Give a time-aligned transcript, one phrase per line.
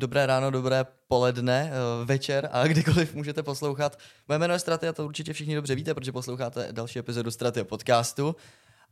[0.00, 3.98] Dobré ráno, dobré poledne, eh, večer a kdykoliv můžete poslouchat.
[4.28, 7.64] Moje jméno je Straty a to určitě všichni dobře víte, protože posloucháte další epizodu Straty
[7.64, 8.36] podcastu.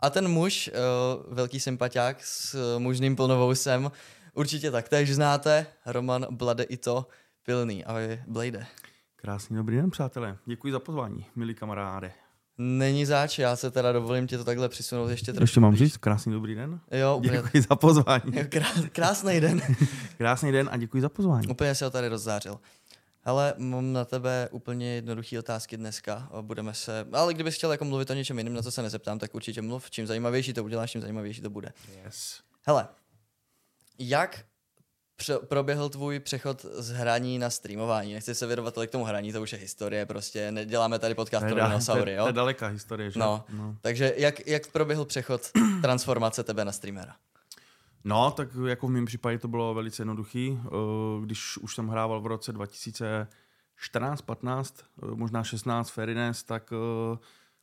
[0.01, 0.73] A ten muž, eh,
[1.29, 3.91] velký sympatiák s mužným plnovousem,
[4.35, 7.07] určitě taktéž znáte, Roman Blade i to
[7.43, 7.85] pilný.
[7.85, 8.67] Ahoj, Blade.
[9.17, 10.39] Krásný dobrý den, přátelé.
[10.47, 12.13] Děkuji za pozvání, milí kamaráde.
[12.59, 15.43] Není záč, já se teda dovolím ti to takhle přisunout ještě trošku.
[15.43, 16.81] Ještě mám říct, krásný dobrý den.
[16.91, 17.33] Jo, úplně.
[17.33, 18.33] Děkuji za pozvání.
[18.49, 19.63] Krás, krásný den.
[20.19, 21.49] krásný den a děkuji za pozvání.
[21.49, 22.59] Úplně se ho tady rozzářil.
[23.25, 26.29] Ale mám na tebe úplně jednoduché otázky dneska.
[26.41, 29.35] Budeme se, ale kdybys chtěl jako mluvit o něčem jiném, na co se nezeptám, tak
[29.35, 29.91] určitě mluv.
[29.91, 31.73] Čím zajímavější to uděláš, čím zajímavější to bude.
[32.05, 32.41] Yes.
[32.67, 32.89] Hele,
[33.99, 34.45] jak
[35.49, 38.15] proběhl tvůj přechod z hraní na streamování.
[38.15, 41.47] Nechci se věnovat tolik k tomu hraní, to už je historie, prostě neděláme tady podcast
[41.47, 42.23] pro dinosaury, jo?
[42.23, 43.21] To je daleká historie, že?
[43.21, 43.77] No, no.
[43.81, 45.51] takže jak, jak proběhl přechod
[45.83, 47.17] transformace tebe na streamera?
[48.05, 50.59] No, tak jako v mém případě to bylo velice jednoduchý.
[50.65, 50.71] Eh,
[51.21, 57.19] když už jsem hrával v roce 2014, 15, eh, možná 16 Ferines, tak eh,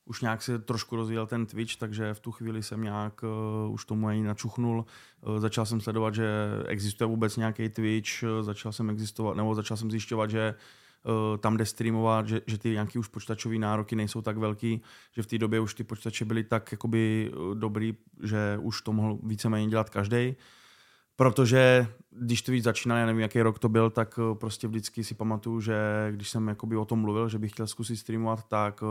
[0.05, 3.85] už nějak se trošku rozvíjel ten Twitch, takže v tu chvíli jsem nějak uh, už
[3.85, 4.85] tomu ani načuchnul.
[5.21, 6.27] Uh, začal jsem sledovat, že
[6.67, 10.55] existuje vůbec nějaký Twitch, uh, začal jsem existovat, nebo začal jsem zjišťovat, že
[11.03, 14.81] uh, tam jde streamovat, že, že ty nějaký už počítačové nároky nejsou tak velký,
[15.11, 18.93] že v té době už ty počítače byly tak jakoby uh, dobrý, že už to
[18.93, 20.35] mohl víceméně dělat každý.
[21.15, 25.15] Protože když to víc začínal, já nevím, jaký rok to byl, tak prostě vždycky si
[25.15, 28.83] pamatuju, že když jsem jakoby o tom mluvil, že bych chtěl zkusit streamovat, tak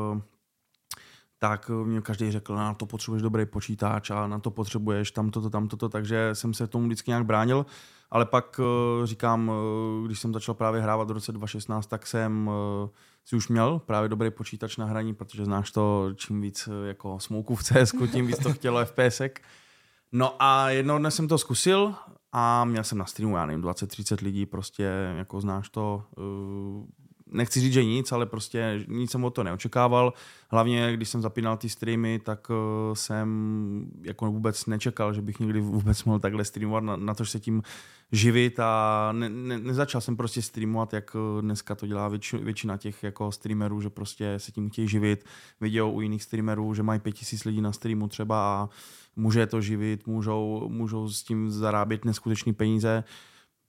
[1.42, 5.50] tak mě každý řekl, na to potřebuješ dobrý počítač a na to potřebuješ tam toto,
[5.50, 7.66] tam toto, takže jsem se tomu vždycky nějak bránil.
[8.10, 12.50] Ale pak eh, říkám, eh, když jsem začal právě hrávat v roce 2016, tak jsem
[12.50, 12.88] eh,
[13.24, 17.54] si už měl právě dobrý počítač na hraní, protože znáš to, čím víc jako smouků
[17.56, 19.42] v CS, tím víc to chtělo FPSek.
[20.12, 21.94] No a jednou dne jsem to zkusil
[22.32, 26.04] a měl jsem na streamu, já nevím, 20-30 lidí, prostě jako znáš to,
[27.32, 30.12] nechci říct, že nic, ale prostě nic jsem od to neočekával.
[30.50, 32.56] Hlavně, když jsem zapínal ty streamy, tak uh,
[32.94, 37.30] jsem jako vůbec nečekal, že bych někdy vůbec mohl takhle streamovat, na, na to, že
[37.30, 37.62] se tím
[38.12, 42.76] živit a ne, ne, nezačal jsem prostě streamovat, jak eh, dneska to dělá větši, většina
[42.76, 45.24] těch jako streamerů, že prostě se tím chtějí živit.
[45.60, 48.68] Viděl u jiných streamerů, že mají pět tisíc lidí na streamu třeba a
[49.16, 53.04] může to živit, můžou, můžou s tím zarábět neskutečné peníze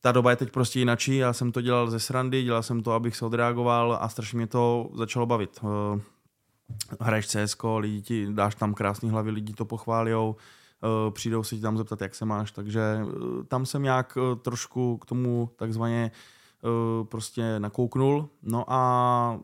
[0.04, 2.92] ta doba je teď prostě jinačí, já jsem to dělal ze srandy, dělal jsem to,
[2.92, 5.60] abych se odreagoval a strašně mě to začalo bavit.
[5.64, 6.02] Eh,
[7.00, 11.62] hraješ CS, lidi ti, dáš tam krásný hlavy, lidi to pochválijou, eh, přijdou se ti
[11.62, 16.12] tam zeptat, jak se máš, takže eh, tam jsem nějak trošku k tomu takzvaně
[17.10, 19.40] prostě nakouknul, no a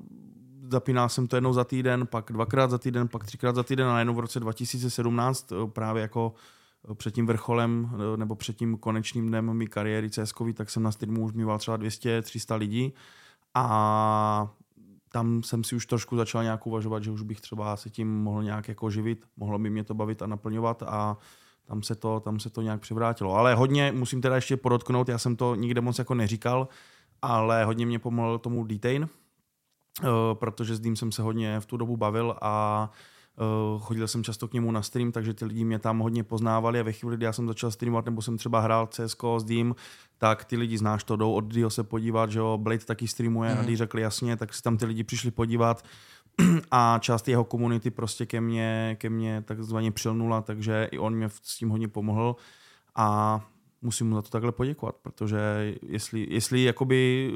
[0.71, 3.93] zapínal jsem to jednou za týden, pak dvakrát za týden, pak třikrát za týden a
[3.93, 6.33] najednou v roce 2017 právě jako
[6.93, 11.25] před tím vrcholem nebo před tím konečným dnem mé kariéry cs tak jsem na streamu
[11.25, 12.93] už mýval třeba 200-300 lidí
[13.53, 14.51] a
[15.11, 18.43] tam jsem si už trošku začal nějak uvažovat, že už bych třeba se tím mohl
[18.43, 21.17] nějak jako živit, mohlo by mě to bavit a naplňovat a
[21.65, 23.35] tam se to, tam se to nějak převrátilo.
[23.35, 26.67] Ale hodně, musím teda ještě podotknout, já jsem to nikde moc jako neříkal,
[27.21, 29.09] ale hodně mě pomohl tomu Detain,
[30.03, 32.91] eh, protože s ním jsem se hodně v tu dobu bavil a
[33.79, 36.83] chodil jsem často k němu na stream, takže ty lidi mě tam hodně poznávali a
[36.83, 39.75] ve chvíli, kdy já jsem začal streamovat, nebo jsem třeba hrál CSK s Dým,
[40.17, 43.53] tak ty lidi znáš to, jdou od Dio se podívat, že jo, Blade taky streamuje
[43.53, 43.59] mm.
[43.59, 45.85] a když řekli jasně, tak si tam ty lidi přišli podívat
[46.71, 51.29] a část jeho komunity prostě ke mně, ke mně takzvaně přilnula, takže i on mě
[51.29, 52.35] s tím hodně pomohl
[52.95, 53.39] a
[53.81, 55.39] musím mu za to takhle poděkovat, protože
[55.81, 57.31] jestli, jestli jakoby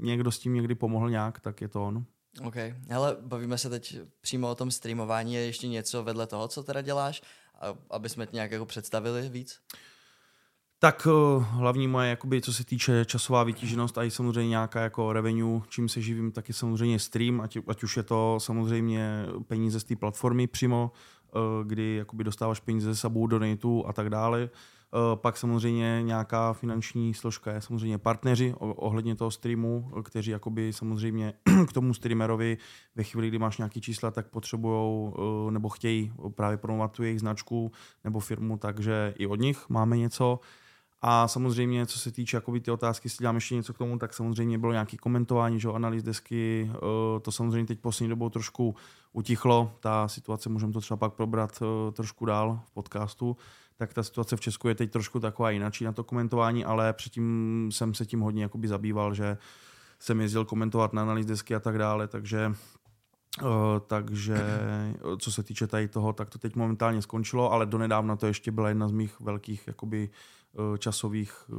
[0.00, 2.04] někdo s tím někdy pomohl nějak, tak je to on.
[2.40, 2.56] OK,
[2.94, 5.34] ale bavíme se teď přímo o tom streamování.
[5.34, 7.22] Je ještě něco vedle toho, co teda děláš,
[7.90, 9.60] aby jsme tě nějak jako představili víc?
[10.78, 15.12] Tak uh, hlavní moje, jakoby, co se týče časová vytíženost a i samozřejmě nějaká jako
[15.12, 19.80] revenue, čím se živím, tak je samozřejmě stream, ať, ať už je to samozřejmě peníze
[19.80, 20.92] z té platformy přímo,
[21.34, 24.50] uh, kdy jakoby dostáváš peníze ze sabů, donatů a tak dále.
[24.94, 31.34] Eh, pak samozřejmě nějaká finanční složka je samozřejmě partneři ohledně toho streamu, kteří jakoby samozřejmě
[31.68, 32.58] k tomu streamerovi
[32.96, 37.20] ve chvíli, kdy máš nějaký čísla, tak potřebují eh, nebo chtějí právě promovat tu jejich
[37.20, 37.72] značku
[38.04, 40.40] nebo firmu, takže i od nich máme něco.
[41.04, 44.14] A samozřejmě, co se týče jakoby ty otázky, jestli dělám ještě něco k tomu, tak
[44.14, 48.76] samozřejmě bylo nějaké komentování, že analýz desky, eh, to samozřejmě teď poslední dobou trošku
[49.12, 51.62] utichlo, ta situace, můžeme to třeba pak probrat
[51.92, 53.36] trošku dál v podcastu,
[53.82, 57.68] tak ta situace v Česku je teď trošku taková jináčí na to komentování, ale předtím
[57.72, 59.38] jsem se tím hodně jakoby zabýval, že
[59.98, 62.54] jsem jezdil komentovat na analýz desky a tak dále, takže
[63.42, 63.48] Uh,
[63.86, 64.36] takže
[65.18, 68.68] co se týče tady toho, tak to teď momentálně skončilo, ale donedávna to ještě byla
[68.68, 70.10] jedna z mých velkých jakoby,
[70.78, 71.50] časových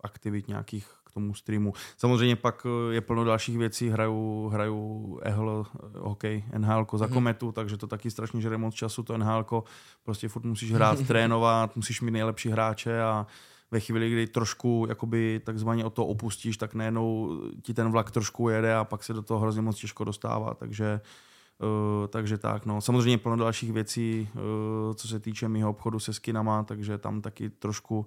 [0.00, 1.72] aktivit nějakých tomu streamu.
[1.96, 5.66] Samozřejmě pak je plno dalších věcí, hraju, hraju EHL,
[5.98, 7.14] hokej, NHL za mhm.
[7.14, 9.64] kometu, takže to taky strašně žere moc času, to NHL,
[10.02, 13.26] prostě furt musíš hrát, trénovat, musíš mít nejlepší hráče a
[13.70, 18.48] ve chvíli, kdy trošku jakoby takzvaně o to opustíš, tak najednou ti ten vlak trošku
[18.48, 21.00] jede a pak se do toho hrozně moc těžko dostává, takže
[21.58, 22.80] Uh, takže tak, no.
[22.80, 27.50] Samozřejmě plno dalších věcí, uh, co se týče mého obchodu se skinama, takže tam taky
[27.50, 28.04] trošku uh,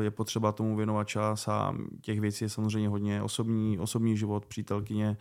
[0.00, 3.22] je potřeba tomu věnovat čas a těch věcí je samozřejmě hodně.
[3.22, 5.16] Osobní, osobní život, přítelkyně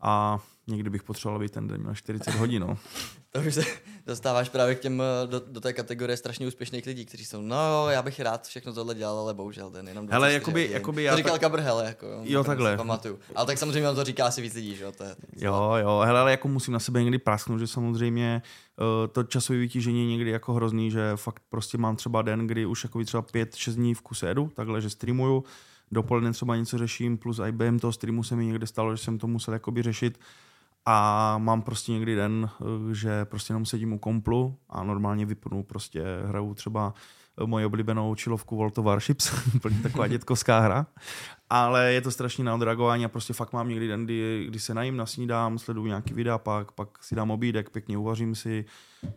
[0.00, 0.38] a
[0.68, 2.62] někdy bych potřeboval být ten den na 40 hodin.
[2.62, 2.78] No.
[3.30, 3.64] to už se
[4.06, 7.90] dostáváš právě k těm, eh, do, do té kategorie strašně úspěšných lidí, kteří jsou, no
[7.90, 11.12] já bych rád všechno tohle dělal, ale bohužel ten jenom Hele, jakoby, jakoby já...
[11.12, 11.40] To říkal tak...
[11.40, 12.76] Kabrhele, jako, jo, takhle.
[12.76, 13.18] Pamatuju.
[13.34, 14.92] Ale tak samozřejmě on to říká asi víc lidí, že jo?
[14.92, 18.42] To je, jo, jo, hele, ale jako musím na sebe někdy prasknout, že samozřejmě
[18.80, 22.66] uh, to časové vytížení je někdy jako hrozný, že fakt prostě mám třeba den, kdy
[22.66, 25.44] už jako třeba 5-6 dní v kuse jedu, takhle, že streamuju,
[25.90, 29.18] dopoledne třeba něco řeším, plus i během toho streamu se mi někde stalo, že jsem
[29.18, 30.18] to musel jakoby řešit
[30.90, 35.62] a mám prostě někdy den, eh, že prostě jenom sedím u komplu a normálně vypnu,
[35.62, 36.94] prostě hraju třeba
[37.46, 40.86] moji oblíbenou čilovku World of Warships, úplně taková dětkovská hra,
[41.50, 44.74] ale je to strašně na odragování a prostě fakt mám někdy den, kdy, kdy se
[44.74, 48.64] najím, nasnídám, sleduju nějaký videa, pak, pak si dám obídek, pěkně uvařím si,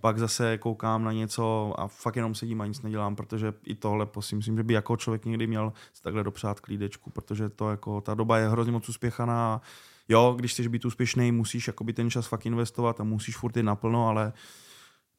[0.02, 4.08] pak zase koukám na něco a fakt jenom sedím a nic nedělám, protože i tohle
[4.20, 8.02] si myslím, že by jako člověk někdy měl si takhle dopřát klídečku, protože to jako,
[8.02, 9.62] ta doba je hrozně moc uspěchaná
[10.10, 13.64] jo, když chceš být úspěšný, musíš jakoby ten čas fakt investovat a musíš furt jít
[13.64, 14.34] naplno, ale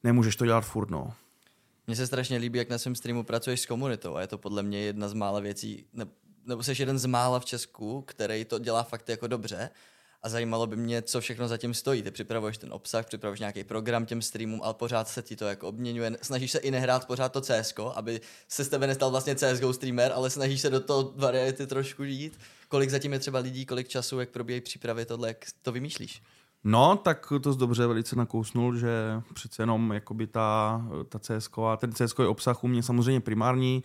[0.03, 1.13] nemůžeš to dělat furt, no.
[1.87, 4.63] Mně se strašně líbí, jak na svém streamu pracuješ s komunitou a je to podle
[4.63, 6.05] mě jedna z mála věcí, ne,
[6.45, 9.69] nebo jsi jeden z mála v Česku, který to dělá fakt jako dobře
[10.23, 12.03] a zajímalo by mě, co všechno zatím stojí.
[12.03, 15.67] Ty připravuješ ten obsah, připravuješ nějaký program těm streamům, ale pořád se ti to jako
[15.67, 16.17] obměňuje.
[16.21, 20.11] Snažíš se i nehrát pořád to CS, aby se z tebe nestal vlastně CSGO streamer,
[20.15, 22.39] ale snažíš se do toho variety trošku jít.
[22.67, 26.21] Kolik zatím je třeba lidí, kolik času, jak probíhají přípravy, tohle, jak to vymýšlíš?
[26.63, 31.91] No, tak to dobře velice nakousnul, že přece jenom jakoby ta, ta CSK a ten
[31.91, 33.83] CSK obsah u mě samozřejmě primární,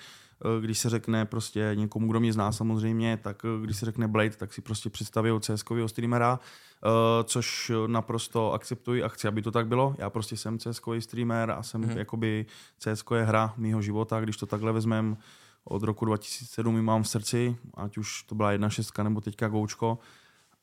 [0.60, 4.30] když se řekne prostě někomu, kdo mě zná samozřejmě, tak eh, když se řekne Blade,
[4.30, 9.66] tak si prostě představí cs streamera, eh, což naprosto akceptuji a chci, aby to tak
[9.66, 9.94] bylo.
[9.98, 11.98] Já prostě jsem cs streamer a jsem hmm.
[11.98, 12.46] jakoby
[12.78, 15.16] CS je hra mýho života, když to takhle vezmem
[15.64, 19.48] od roku 2007 ji mám v srdci, ať už to byla jedna šestka nebo teďka
[19.48, 19.98] Goučko,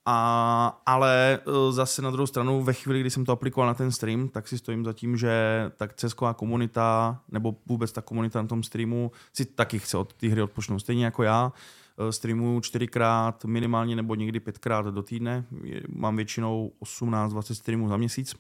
[0.06, 3.92] a, ale e, zase na druhou stranu, ve chvíli, kdy jsem to aplikoval na ten
[3.92, 5.32] stream, tak si stojím za tím, že
[5.78, 10.28] tak cesková komunita, nebo vůbec ta komunita na tom streamu, si taky chce od té
[10.28, 10.80] hry odpočnout.
[10.80, 11.54] Stejně jako já,
[11.98, 15.46] e, streamuju čtyřikrát, minimálně nebo někdy pětkrát do týdne.
[15.90, 18.36] Mám většinou 18-20 streamů za měsíc.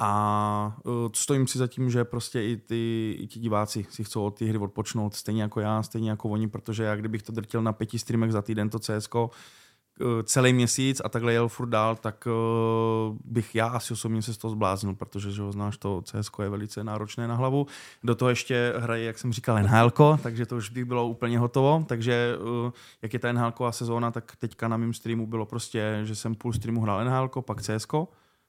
[0.00, 4.24] A uh, stojím si za tím, že prostě i, ty, i ti diváci si chcou
[4.24, 7.62] od té hry odpočnout, stejně jako já, stejně jako oni, protože já kdybych to drtil
[7.62, 9.67] na pěti streamech za týden, to CSK, Eh,
[10.24, 14.38] celý měsíc a takhle jel furt dál, tak uh, bych já asi osobně se z
[14.38, 17.66] toho zbláznil, protože že ho znáš, to CS je velice náročné na hlavu.
[18.04, 21.84] Do toho ještě hraje, jak jsem říkal, NHL, takže to už bych bylo úplně hotovo.
[21.88, 22.72] Takže uh,
[23.02, 26.52] jak je ta NHL sezóna, tak teďka na mém streamu bylo prostě, že jsem půl
[26.52, 27.86] streamu hrál NHL, pak CS.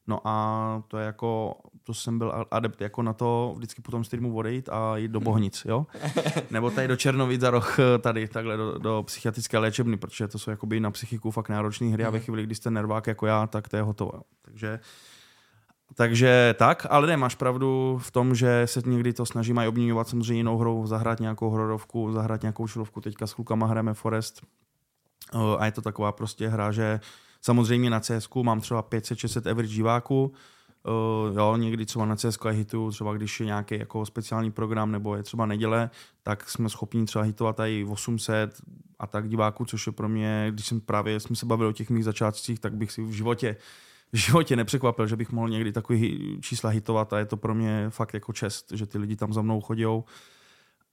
[0.10, 4.04] No a to je jako, to jsem byl adept jako na to vždycky po tom
[4.04, 5.86] streamu odejít a jít do Bohnic, jo?
[6.52, 10.52] Nebo tady do Černovic za roh, tady takhle do, do psychiatrické léčebny, protože to jsou
[10.52, 12.25] jakoby na psychiku fakt náročné hry a ve mhm.
[12.25, 14.12] chvíli, kdy jste nervák jako já, tak to je hotovo.
[14.42, 14.80] Takže
[15.96, 20.08] takže tak, ale ne, máš pravdu v tom, že se někdy to snažím aj obměňovat
[20.08, 24.42] samozřejmě jinou hrou, zahrát nějakou hrorovku, zahrát nějakou šilovku, teďka s klukama hrajeme Forest
[25.58, 27.00] a je to taková prostě hra, že
[27.41, 30.34] Samozřejmě na CS mám třeba 500-600 average diváků,
[30.84, 35.15] Uh, jo, někdy třeba na CSK hitu, třeba když je nějaký jako speciální program nebo
[35.15, 35.89] je třeba neděle,
[36.24, 38.62] tak jsme schopni třeba hitovat i 800
[39.00, 41.89] a tak diváků, což je pro mě, když jsem právě jsme se bavili o těch
[41.89, 43.55] mých začátcích, tak bych si v životě
[44.13, 47.86] v životě nepřekvapil, že bych mohl někdy takový čísla hitovat a je to pro mě
[47.89, 49.86] fakt jako čest, že ty lidi tam za mnou chodí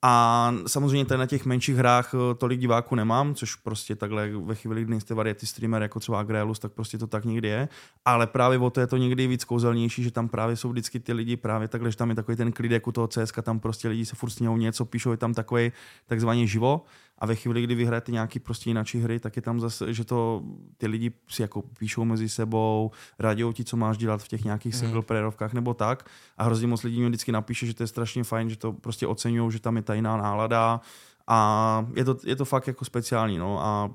[0.08, 4.54] a samozřejmě tady na těch menších hrách eh, tolik diváků nemám, což prostě takhle ve
[4.54, 7.68] chvíli, kdy jste variety streamer jako třeba Agrelus, tak prostě to tak někdy je.
[8.04, 11.12] Ale právě o to je to někdy víc kouzelnější, že tam právě jsou vždycky ty
[11.12, 14.06] lidi právě takhle, že tam je takový ten klidek u toho CSK, tam prostě lidi
[14.06, 15.72] se furt něco, píšou, je tam takový
[16.06, 16.84] takzvaný živo
[17.18, 20.42] a ve chvíli, kdy vyhrajete nějaký prostě jináčí hry, tak je tam zase, že to
[20.78, 24.74] ty lidi si jako píšou mezi sebou, radí ti, co máš dělat v těch nějakých
[24.74, 24.80] mm.
[24.80, 26.08] single playerovkách nebo tak.
[26.38, 29.06] A hrozně moc lidí mi vždycky napíše, že to je strašně fajn, že to prostě
[29.06, 30.80] oceňují, že tam je ta jiná nálada.
[31.26, 33.38] A je to, je to fakt jako speciální.
[33.38, 33.64] No.
[33.64, 33.90] A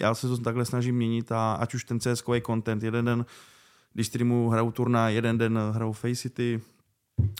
[0.00, 3.26] já se to takhle snažím měnit a ať už ten cs content, jeden den,
[3.94, 6.60] když streamu hraju turna, jeden den hraju Face City,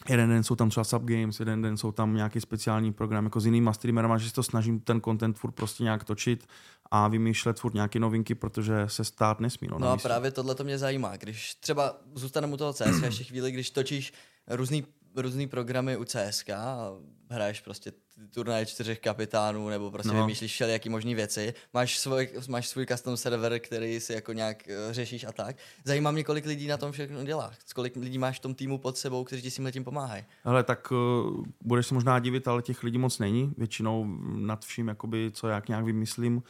[0.08, 3.46] jeden den jsou tam třeba subgames, jeden den jsou tam nějaký speciální program jako s
[3.46, 6.46] jinýma streamerama, že si to snažím ten content furt prostě nějak točit
[6.90, 9.68] a vymýšlet furt nějaké novinky, protože se stát nesmí.
[9.70, 11.16] No, no a právě tohle to mě zajímá.
[11.16, 14.12] Když třeba zůstaneme u toho CS ještě chvíli, když točíš
[14.48, 14.84] různý
[15.16, 16.90] různý programy u CSK a
[17.30, 17.92] hraješ prostě
[18.30, 20.20] turnaje čtyřech kapitánů nebo prostě no.
[20.20, 21.54] vymýšlíš všelijaký možný věci.
[21.74, 25.56] Máš svůj, máš svůj custom server, který si jako nějak uh, řešíš a tak.
[25.84, 27.52] Zajímá mě, kolik lidí na tom všechno dělá.
[27.74, 30.24] Kolik lidí máš v tom týmu pod sebou, kteří ti s tím letím pomáhají.
[30.44, 33.54] Ale tak uh, budeš se možná divit, ale těch lidí moc není.
[33.58, 34.06] Většinou
[34.36, 36.42] nad vším, jakoby, co jak nějak vymyslím,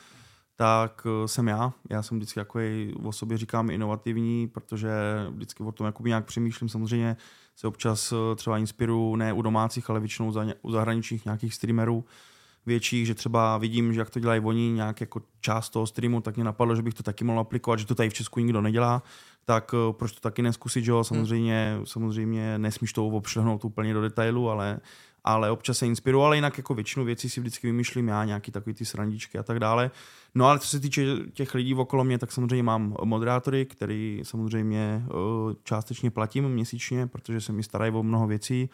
[0.57, 1.73] tak uh, jsem já.
[1.91, 2.59] Já jsem vždycky jako
[3.03, 4.91] o sobě říkám inovativní, protože
[5.31, 6.69] vždycky o tom jakoby nějak přemýšlím.
[6.69, 7.17] Samozřejmě
[7.57, 10.33] se občas eh, třeba inspiruju ne u domácích, ale většinou
[10.63, 12.05] u zahraničních nějakých streamerů
[12.67, 16.37] větších, že třeba vidím, že jak to dělají oni, nějak jako část toho streamu, tak
[16.37, 19.03] mě napadlo, že bych to taky mohl aplikovat, že to tady v Česku nikdo nedělá,
[19.45, 21.87] tak eh, proč to taky neskusit, že jo, samozřejmě, hmm.
[21.87, 24.81] samozřejmě nesmíš to obšlehnout úplně do detailu, ale,
[25.25, 28.75] ale občas se inspiruju, ale jinak jako většinu věcí si vždycky vymýšlím já, nějaký takový
[28.75, 29.91] ty srandičky a tak dále.
[30.35, 35.05] No ale co se týče těch lidí okolo mě, tak samozřejmě mám moderátory, který samozřejmě
[35.07, 38.71] uh, částečně platím měsíčně, protože se mi starají o mnoho věcí.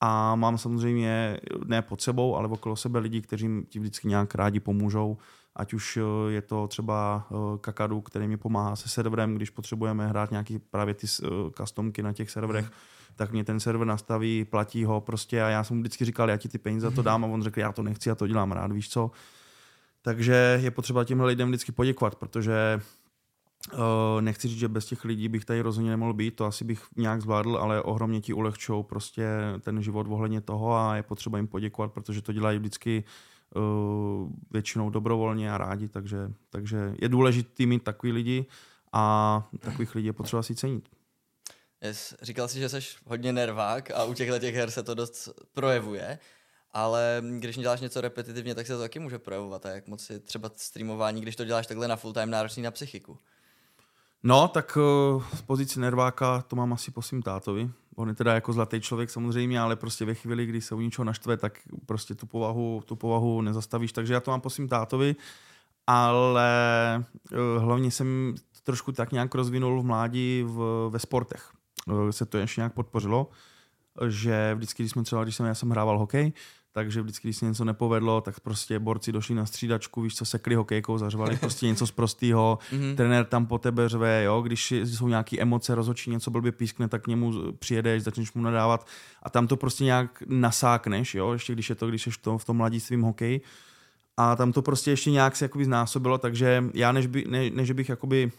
[0.00, 4.60] A mám samozřejmě ne pod sebou, ale okolo sebe lidi, kteří ti vždycky nějak rádi
[4.60, 5.16] pomůžou,
[5.56, 10.08] ať už uh, je to třeba uh, Kakadu, který mi pomáhá se serverem, když potřebujeme
[10.08, 11.06] hrát nějaký právě ty
[11.56, 12.70] customky na těch serverech, mm
[13.16, 16.36] tak mě ten server nastaví, platí ho prostě a já jsem mu vždycky říkal, já
[16.36, 18.52] ti ty peníze za to dám a on řekl, já to nechci, já to dělám
[18.52, 19.10] rád, víš co.
[20.02, 22.80] Takže je potřeba těmhle lidem vždycky poděkovat, protože
[23.72, 26.82] Uh, nechci říct, že bez těch lidí bych tady rozhodně nemohl být, to asi bych
[26.96, 29.26] nějak zvládl, ale ohromně ti ulehčou prostě
[29.60, 33.04] ten život ohledně toho a je potřeba jim poděkovat, protože to dělají vždycky
[33.54, 38.46] uh, většinou dobrovolně a rádi, takže, takže je důležité mít takový lidi
[38.92, 40.88] a takových lidí je potřeba si cenit.
[41.82, 42.14] Yes.
[42.22, 46.18] Říkal jsi, že jsi hodně nervák a u těchto těch her se to dost projevuje,
[46.72, 49.66] ale když děláš něco repetitivně, tak se to taky může projevovat.
[49.66, 52.70] A jak moc je třeba streamování, když to děláš takhle na full time náročný na
[52.70, 53.18] psychiku?
[54.22, 57.70] No, tak uh, z pozici nerváka to mám asi po svým tátovi.
[57.96, 61.04] On je teda jako zlatý člověk samozřejmě, ale prostě ve chvíli, kdy se u něčeho
[61.04, 63.92] naštve, tak prostě tu povahu, tu povahu nezastavíš.
[63.92, 65.16] Takže já to mám po svým tátovi,
[65.86, 66.50] ale
[67.32, 71.52] uh, hlavně jsem trošku tak nějak rozvinul v mládí v, ve sportech.
[71.88, 73.30] Eh, se to ještě nějak podpořilo,
[74.08, 76.32] že vždycky, když jsme třeba, když jsem, já jsem hrával hokej,
[76.72, 80.54] takže vždycky, když se něco nepovedlo, tak prostě borci došli na střídačku, víš co, sekli
[80.54, 82.94] hokejkou, zařvali prostě něco z prostého, mm-hmm.
[82.96, 87.02] trenér tam po tebe řve, jo, když jsou nějaké emoce, rozhodčí něco blbě pískne, tak
[87.02, 88.86] k němu přijedeš, začneš mu nadávat
[89.22, 92.44] a tam to prostě nějak nasákneš, jo, ještě když je to, když jsi to v
[92.44, 93.40] tom mladistvím hokeji
[94.16, 97.70] a tam to prostě ještě nějak se jakoby znásobilo, takže já než, by, ne, než
[97.70, 98.32] bych jakoby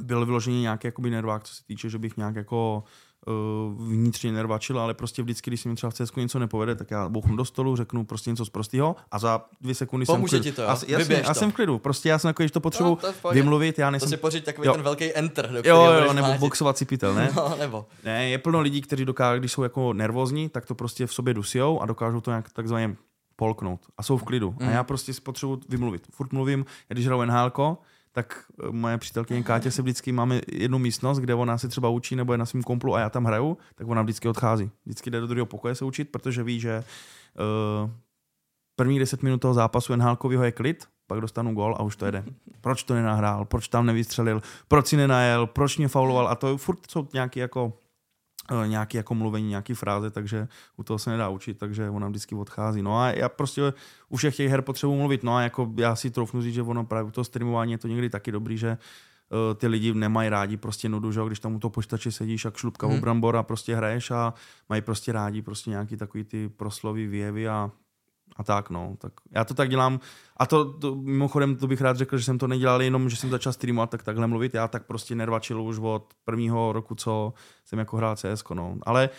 [0.00, 2.84] byl vyložený nějaký jakoby nervák, co se týče, že bych nějak jako
[3.26, 6.90] uh, vnitřně nervačil, ale prostě vždycky, když se mi třeba v CSku něco nepovede, tak
[6.90, 10.42] já bouchnu do stolu, řeknu prostě něco z prostého a za dvě sekundy Pomůže jsem
[10.42, 10.68] ti to, jo?
[10.68, 11.78] A, jasně, a jsem v klidu.
[11.78, 14.06] Prostě já jsem jako, když to potřebuji no, vymluvit, já nejsem...
[14.06, 14.72] To si pořiď takový jo.
[14.72, 17.30] ten velký enter, do jo, jo, nebo boxovací pytel, ne?
[17.36, 17.86] No, nebo.
[18.04, 21.34] Ne, je plno lidí, kteří dokážou, když jsou jako nervózní, tak to prostě v sobě
[21.34, 22.96] dusijou a dokážou to nějak takzvaně
[23.36, 24.54] polknout a jsou v klidu.
[24.60, 24.68] Mm.
[24.68, 26.06] A já prostě potřebuji vymluvit.
[26.10, 27.78] Furt mluvím, když hraju NHL,
[28.12, 32.16] tak eh, moje přítelkyně Kátě se vždycky máme jednu místnost, kde ona se třeba učí
[32.16, 34.70] nebo je na svém komplu a já tam hraju, tak ona vždycky odchází.
[34.84, 36.84] Vždycky jde do druhého pokoje se učit, protože ví, že
[37.84, 37.90] uh,
[38.76, 42.24] první 10 minut toho zápasu NHL je klid, pak dostanu gol a už to jede.
[42.60, 46.78] Proč to nenahrál, proč tam nevystřelil, proč si nenajel, proč mě fauloval a to furt
[46.90, 47.72] jsou nějaký jako
[48.50, 52.34] Eh, nějaký jako mluvení, nějaký fráze, takže u toho se nedá učit, takže ona vždycky
[52.34, 52.82] odchází.
[52.82, 53.72] No a já prostě
[54.08, 56.84] u všech těch her potřebuji mluvit, no a jako já si troufnu říct, že ono
[56.84, 58.78] právě u toho streamování je to někdy taky dobrý, že
[59.30, 62.56] uh, ty lidi nemají rádi prostě nudu, že když tam u toho počítače sedíš jak
[62.56, 63.00] šlubka hmm.
[63.00, 64.34] brambor a prostě hraješ a
[64.68, 67.70] mají prostě rádi prostě nějaký takový ty proslovy, výjevy a
[68.36, 68.96] a tak, no.
[68.98, 70.00] Tak já to tak dělám.
[70.36, 73.30] A to, to, mimochodem, to bych rád řekl, že jsem to nedělal jenom, že jsem
[73.30, 74.54] začal streamovat, tak takhle mluvit.
[74.54, 77.32] Já tak prostě nervačil už od prvního roku, co
[77.64, 78.76] jsem jako hrál CS, no.
[78.82, 79.10] Ale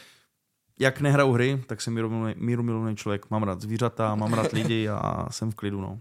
[0.80, 1.94] jak nehraju hry, tak jsem
[2.36, 3.30] míru milovný člověk.
[3.30, 6.00] Mám rád zvířata, mám rád lidi a jsem v klidu, no.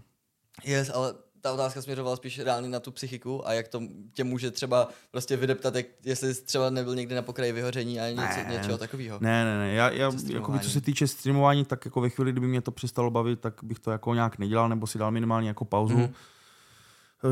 [0.63, 3.81] Yes, ale ta otázka směřovala spíš reálně na tu psychiku a jak to
[4.13, 8.09] tě může třeba prostě vydeptat, jak, jestli jsi třeba nebyl někdy na pokraji vyhoření a
[8.09, 9.17] něco, ne, něčeho takového.
[9.21, 12.47] Ne, ne, ne, já, já jako co se týče streamování, tak jako ve chvíli, kdyby
[12.47, 15.65] mě to přestalo bavit, tak bych to jako nějak nedělal, nebo si dal minimálně jako
[15.65, 15.97] pauzu.
[15.97, 16.13] Mm-hmm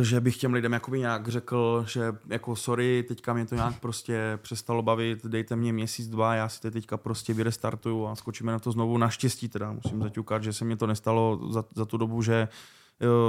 [0.01, 4.39] že bych těm lidem jakoby nějak řekl, že jako sorry, teďka mě to nějak prostě
[4.41, 8.59] přestalo bavit, dejte mě měsíc, dva, já si to teďka prostě vyrestartuju a skočíme na
[8.59, 8.97] to znovu.
[8.97, 12.47] Naštěstí teda musím zaťukat, že se mi to nestalo za, za tu dobu, že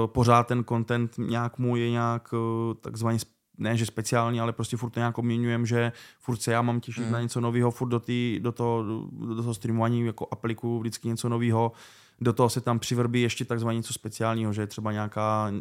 [0.06, 2.34] pořád ten content nějak můj je nějak
[2.80, 3.18] takzvaně
[3.58, 7.06] ne, že speciální, ale prostě furt to nějak obměňujem, že furt se já mám těšit
[7.06, 7.12] mm.
[7.12, 11.28] na něco nového, furt do, tý, do, toho, do toho streamování jako apliku vždycky něco
[11.28, 11.72] nového,
[12.20, 15.52] do toho se tam přivrbí ještě takzvaně něco speciálního, že je třeba nějaká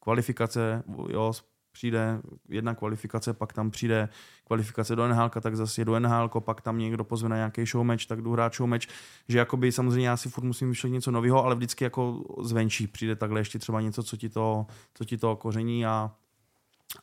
[0.00, 1.32] kvalifikace, jo,
[1.74, 4.08] přijde jedna kvalifikace, pak tam přijde
[4.44, 8.06] kvalifikace do NHL, tak zase je do NHL, pak tam někdo pozve na nějaký showmatch,
[8.06, 8.86] tak jdu hrát showmatch,
[9.28, 13.16] že jakoby samozřejmě já si furt musím vyšlet něco nového, ale vždycky jako zvenčí přijde
[13.16, 16.10] takhle ještě třeba něco, co ti to, co ti to koření a,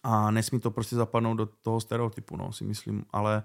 [0.03, 3.43] a nesmí to prostě zapadnout do toho stereotypu, no, si myslím, ale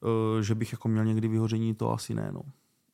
[0.00, 2.42] uh, že bych jako měl někdy vyhoření, to asi ne, no.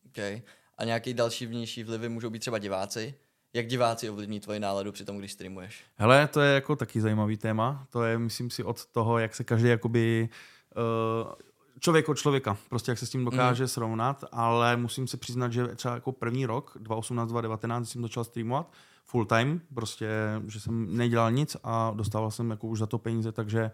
[0.07, 0.43] Okay.
[0.79, 3.15] A nějaký další vnější vlivy můžou být třeba diváci?
[3.57, 5.85] Jak diváci ovlivní tvoji náladu při tom, když streamuješ?
[5.97, 7.87] Hele, to je jako taky zajímavý téma.
[7.91, 10.29] To je, myslím si, od toho, jak se každý jakoby
[10.77, 11.33] uh,
[11.81, 13.69] člověk od člověka, prostě jak se s tím dokáže mm.
[13.69, 18.73] srovnat, ale musím se přiznat, že třeba jako první rok, 2018, 2019, jsem začal streamovat
[19.05, 20.09] full time, prostě,
[20.47, 23.71] že jsem nedělal nic a dostával jsem jako už za to peníze, takže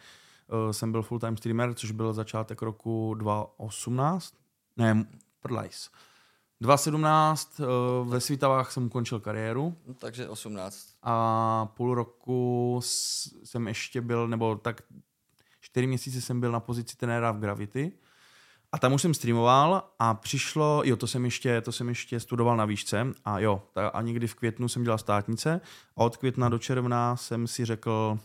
[0.67, 4.35] uh, jsem byl full time streamer, což byl začátek roku 2018,
[4.77, 5.07] ne,
[5.41, 5.91] prdlajs.
[5.91, 6.12] 2017 uh,
[7.61, 7.65] eh,
[8.05, 9.77] ve Svítavách jsem ukončil kariéru.
[9.99, 10.89] Takže 18.
[11.03, 12.81] A půl roku
[13.45, 14.83] jsem ještě byl, nebo tak
[15.61, 17.93] čtyři měsíce jsem byl na pozici trenéra v Gravity.
[18.73, 22.57] A tam už jsem streamoval a přišlo, jo, to jsem ještě, to jsem ještě studoval
[22.57, 25.61] na výšce a jo, a někdy v květnu jsem dělal státnice
[25.97, 28.19] a od května do června jsem si řekl,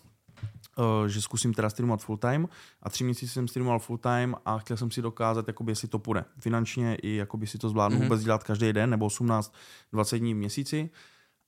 [1.07, 2.47] že zkusím teda streamovat full time
[2.83, 5.99] a tři měsíce jsem streamoval full time a chtěl jsem si dokázat, jakoby, jestli to
[5.99, 8.03] půjde finančně i jakoby si to zvládnu mm-hmm.
[8.03, 10.89] vůbec dělat každý den nebo 18-20 dní v měsíci.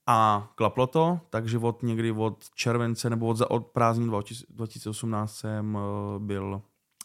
[0.06, 4.12] A klaplo to, takže od někdy od července nebo od, od prázdnin
[4.48, 5.80] 2018 jsem uh,
[6.18, 6.62] byl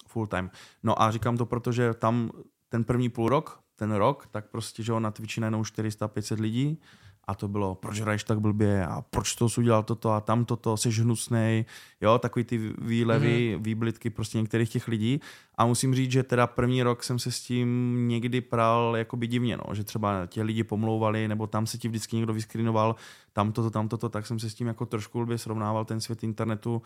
[0.08, 0.52] full time.
[0.84, 2.32] No a říkám to, protože tam
[2.70, 6.80] ten první půl rok, ten rok, tak prostě, že na Twitchi najednou 400-500 lidí.
[7.28, 8.86] A to bylo, proč hraješ tak blbě?
[8.86, 10.12] A proč to udělal toto?
[10.12, 11.66] A tam toto, jsi hnusnej,
[12.02, 13.62] jo, takový ty výlevy, mm-hmm.
[13.64, 15.20] výblitky prostě některých těch lidí.
[15.56, 19.58] A musím říct, že teda první rok jsem se s tím někdy pral jakoby divně,
[19.58, 22.96] no, že třeba tě lidi pomlouvali, nebo tam se ti vždycky někdo vyskrinoval,
[23.34, 26.24] tam toto, tam toto, tak jsem se s tím jako trošku blbě srovnával ten svět
[26.24, 26.82] internetu,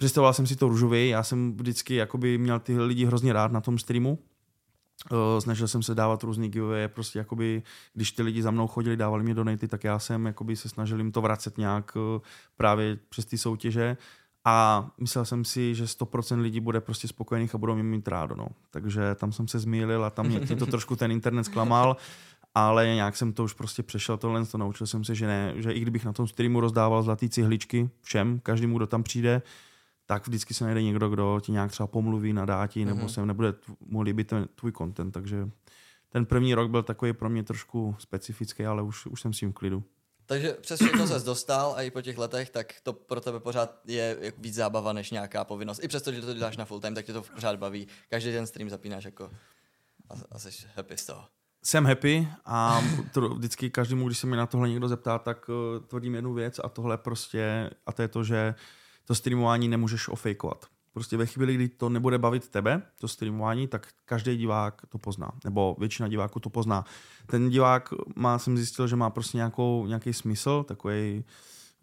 [0.00, 3.60] Představoval jsem si to růžově, já jsem vždycky jakoby měl ty lidi hrozně rád na
[3.60, 4.18] tom streamu,
[5.38, 7.62] snažil jsem se dávat různý giveaway, prostě jakoby,
[7.94, 10.98] když ty lidi za mnou chodili, dávali mi donaty, tak já jsem jakoby se snažil
[10.98, 12.22] jim to vracet nějak uh,
[12.56, 13.96] právě přes ty soutěže
[14.44, 18.34] a myslel jsem si, že 100% lidí bude prostě spokojených a budou mě mít rádo,
[18.36, 18.48] no.
[18.70, 21.96] Takže tam jsem se zmýlil a tam mě, mě to trošku ten internet zklamal,
[22.54, 25.72] ale nějak jsem to už prostě přešel tohle, to naučil jsem se, že ne, že
[25.72, 29.42] i kdybych na tom streamu rozdával zlatý cihličky všem, každému, kdo tam přijde,
[30.10, 33.08] tak vždycky se najde někdo, kdo ti nějak třeba pomluví, nadá ti, nebo mm-hmm.
[33.08, 35.48] se nebude mu líbit ten tvůj content, takže
[36.08, 39.52] ten první rok byl takový pro mě trošku specifický, ale už, už jsem s tím
[39.52, 39.84] v klidu.
[40.26, 43.80] Takže přes všechno ses dostal a i po těch letech, tak to pro tebe pořád
[43.86, 45.84] je víc zábava než nějaká povinnost.
[45.84, 47.88] I přesto, že to děláš na full time, tak tě to pořád baví.
[48.08, 49.30] Každý den stream zapínáš jako
[50.10, 51.24] a, a jsi happy z toho.
[51.62, 55.86] Jsem happy a to vždycky každému, když se mi na tohle někdo zeptá, tak uh,
[55.86, 58.79] tvrdím jednu věc a tohle prostě, a to je to, že uh,
[59.10, 60.66] to streamování nemůžeš ofejkovat.
[60.92, 65.32] Prostě ve chvíli, kdy to nebude bavit tebe, to streamování, tak každý divák to pozná,
[65.44, 66.84] nebo většina diváků to pozná.
[67.26, 71.24] Ten divák má, jsem zjistil, že má prostě nějakou, nějaký smysl, takový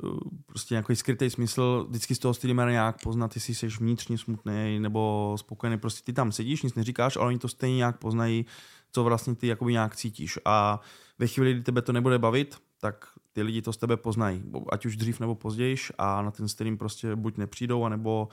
[0.04, 0.08] eh,
[0.46, 5.36] prostě nějaký skrytý smysl, vždycky z toho streamera nějak poznat, jestli jsi vnitřně smutný nebo
[5.40, 8.46] spokojený, prostě ty tam sedíš, nic neříkáš, ale oni to stejně nějak poznají,
[8.92, 10.40] co vlastně ty jakoby nějak cítíš.
[10.46, 10.80] A
[11.20, 14.86] ve chvíli, kdy tebe to nebude bavit, tak ty lidi to z tebe poznají, ať
[14.86, 18.28] už dřív nebo později a na ten stream prostě buď nepřijdou, anebo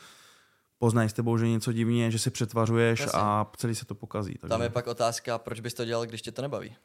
[0.79, 3.21] poznají s tebou, že něco divně, že se přetvařuješ Jasně.
[3.21, 4.35] a celý se to pokazí.
[4.35, 4.49] Takže...
[4.51, 6.77] Tam je pak otázka, proč bys to dělal, když tě to nebaví?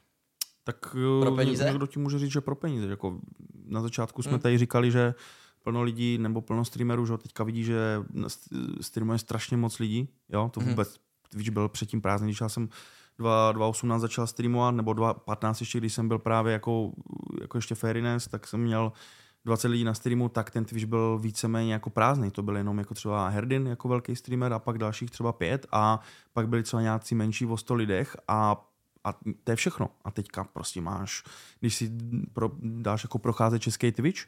[0.63, 1.63] Tak pro peníze?
[1.63, 2.87] někdo ti může říct, že pro peníze.
[2.87, 3.19] Jako
[3.65, 4.41] na začátku jsme hmm.
[4.41, 5.13] tady říkali, že
[5.63, 8.03] plno lidí nebo plno streamerů, že teďka vidí, že
[8.81, 10.09] streamuje strašně moc lidí.
[10.29, 10.49] Jo?
[10.53, 10.69] To hmm.
[10.69, 11.39] vůbec, hmm.
[11.39, 12.69] víš, byl předtím prázdný, když já jsem
[13.19, 16.91] 2018 začal streamovat, nebo 2015 ještě, když jsem byl právě jako,
[17.41, 18.91] jako ještě Fairness, tak jsem měl
[19.45, 22.31] 20 lidí na streamu, tak ten Twitch byl víceméně jako prázdný.
[22.31, 25.99] To byl jenom jako třeba Herdin jako velký streamer a pak dalších třeba pět a
[26.33, 28.65] pak byli třeba nějací menší o 100 lidech a
[29.03, 29.89] a to je všechno.
[30.03, 31.23] A teďka prostě máš,
[31.59, 31.91] když si
[32.33, 34.21] pro, dáš jako procházet český Twitch,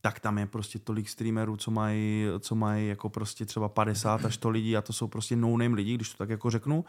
[0.00, 4.34] tak tam je prostě tolik streamerů, co mají, co mají jako prostě třeba 50 až
[4.34, 6.84] 100 lidí a to jsou prostě no-name lidi, když to tak jako řeknu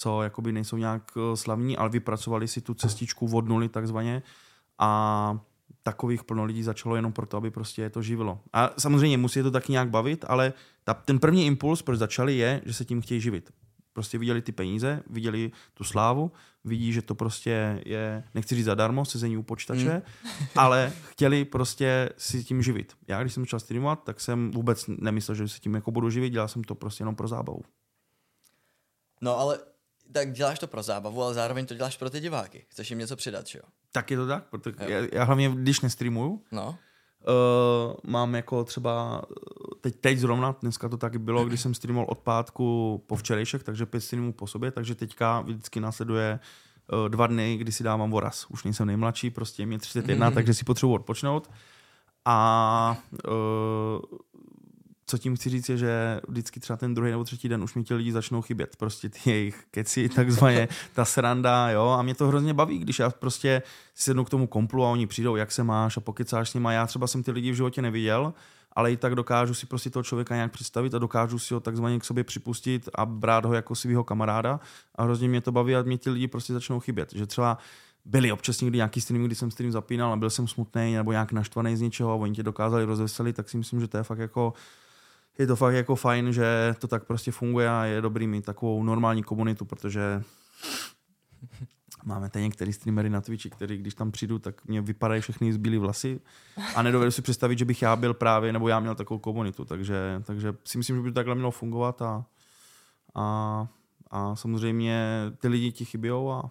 [0.00, 4.22] co jakoby nejsou nějak eh, slavní, ale vypracovali si tu cestičku od nuly takzvaně
[4.78, 5.40] a
[5.82, 8.40] takových plno lidí začalo jenom proto, aby prostě je to živilo.
[8.52, 10.52] A samozřejmě musí je to taky nějak bavit, ale
[10.84, 13.50] ta, ten první impuls, proč začali, je, že se tím chtějí živit.
[13.92, 16.32] prostě viděli ty peníze, viděli tu slávu,
[16.64, 20.30] vidí, že to prostě je, nechci říct zadarmo, sezení u počítače, mm.
[20.56, 22.96] ale chtěli prostě si tím živit.
[23.08, 26.30] Já, když jsem začal streamovat, tak jsem vůbec nemyslel, že se tím jako budu živit,
[26.30, 27.62] dělal jsem to prostě jenom pro zábavu.
[29.20, 29.58] No ale
[30.12, 32.64] tak děláš to pro zábavu, ale zároveň to děláš pro ty diváky.
[32.68, 33.64] Chceš jim něco přidat, že jo?
[33.92, 36.78] Tak je to tak, protože já, já hlavně, když nestreamuju, no.
[37.28, 39.22] Uh, mám jako třeba,
[39.80, 43.86] teď, teď zrovna, dneska to taky bylo, když jsem streamoval od pátku po včerejšek, takže
[43.86, 46.38] pět streamů po sobě, takže teďka vždycky následuje
[46.92, 48.46] uh, dva dny, kdy si dávám voraz.
[48.48, 50.34] Už nejsem nejmladší, prostě mě 31, mm-hmm.
[50.34, 51.50] takže si potřebuji odpočnout.
[52.24, 52.96] A
[53.28, 54.18] uh,
[55.10, 57.84] co tím chci říct je, že vždycky třeba ten druhý nebo třetí den už mi
[57.84, 58.76] ti lidi začnou chybět.
[58.76, 61.88] Prostě ty jejich keci, takzvaně ta sranda, jo.
[61.88, 63.62] A mě to hrozně baví, když já prostě
[63.94, 66.72] sednu k tomu komplu a oni přijdou, jak se máš a pokecáš s nima.
[66.72, 68.34] Já třeba jsem ty lidi v životě neviděl,
[68.72, 71.98] ale i tak dokážu si prostě toho člověka nějak představit a dokážu si ho takzvaně
[71.98, 74.60] k sobě připustit a brát ho jako svého kamaráda.
[74.94, 77.12] A hrozně mě to baví a mě ti lidi prostě začnou chybět.
[77.12, 77.58] Že třeba
[78.04, 81.32] byly občas někdy nějaký stream, kdy jsem stream zapínal a byl jsem smutný nebo nějak
[81.32, 84.18] naštvaný z něčeho a oni tě dokázali rozveselit, tak si myslím, že to je fakt
[84.18, 84.52] jako
[85.40, 88.82] je to fakt jako fajn, že to tak prostě funguje a je dobrý mít takovou
[88.82, 90.22] normální komunitu, protože
[92.04, 95.78] máme tady některý streamery na Twitchi, který když tam přijdu, tak mě vypadají všechny zbílý
[95.78, 96.20] vlasy.
[96.74, 100.22] A nedovedu si představit, že bych já byl právě, nebo já měl takovou komunitu, takže,
[100.24, 102.24] takže si myslím, že by to takhle mělo fungovat a,
[103.14, 103.66] a,
[104.10, 105.04] a samozřejmě
[105.38, 106.50] ty lidi ti chybějou a,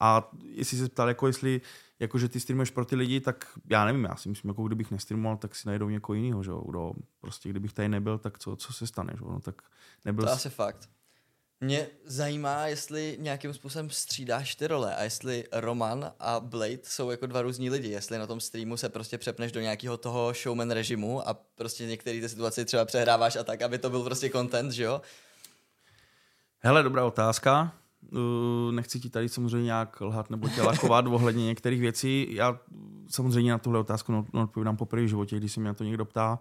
[0.00, 1.60] a jestli se ptal, jako jestli
[2.02, 4.90] jako že ty streamuješ pro ty lidi, tak já nevím, já si myslím, jako kdybych
[4.90, 8.72] nestreamoval, tak si najdou někoho jiného, že jo, prostě kdybych tady nebyl, tak co, co
[8.72, 9.62] se stane, že no, tak
[10.04, 10.24] nebyl...
[10.24, 10.88] To je asi fakt.
[11.60, 17.26] Mě zajímá, jestli nějakým způsobem střídáš ty role a jestli Roman a Blade jsou jako
[17.26, 21.28] dva různí lidi, jestli na tom streamu se prostě přepneš do nějakého toho showman režimu
[21.28, 24.82] a prostě některé ty situace třeba přehráváš a tak, aby to byl prostě content, že
[24.82, 25.02] jo?
[26.58, 27.72] Hele, dobrá otázka.
[28.10, 32.26] Uh, nechci ti tady samozřejmě nějak lhat nebo tě lakovat ohledně některých věcí.
[32.30, 32.60] Já
[33.08, 36.38] samozřejmě na tuhle otázku odpovídám po první životě, když se mě na to někdo ptá.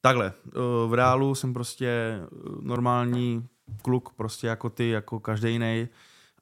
[0.00, 3.48] Takhle, uh, v reálu jsem prostě uh, normální
[3.82, 5.88] kluk, prostě jako ty, jako každý jiný.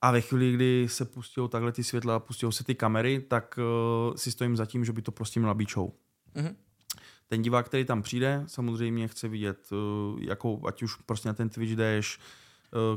[0.02, 3.58] A ve chvíli, kdy se pustí takhle ty světla a pustí se ty kamery, tak
[4.16, 5.90] si stojím za tím, že by to prostě měla být show.
[6.36, 6.54] Mm-hmm.
[7.28, 9.70] Ten divák, který tam přijde, samozřejmě chce vidět,
[10.20, 12.47] jako, ať už prostě na ten Twitch jdeš, Eh,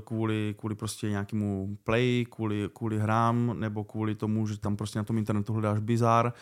[0.03, 5.03] kvůli, kvůli prostě nějakému play, kvůli, kvůli hrám, nebo kvůli tomu, že tam prostě na
[5.03, 6.33] tom internetu hledáš bizar.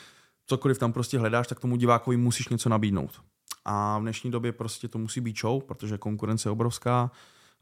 [0.46, 3.22] Cokoliv tam prostě hledáš, tak tomu divákovi musíš něco nabídnout.
[3.66, 7.12] A v dnešní době prostě to musí být show, protože konkurence je obrovská.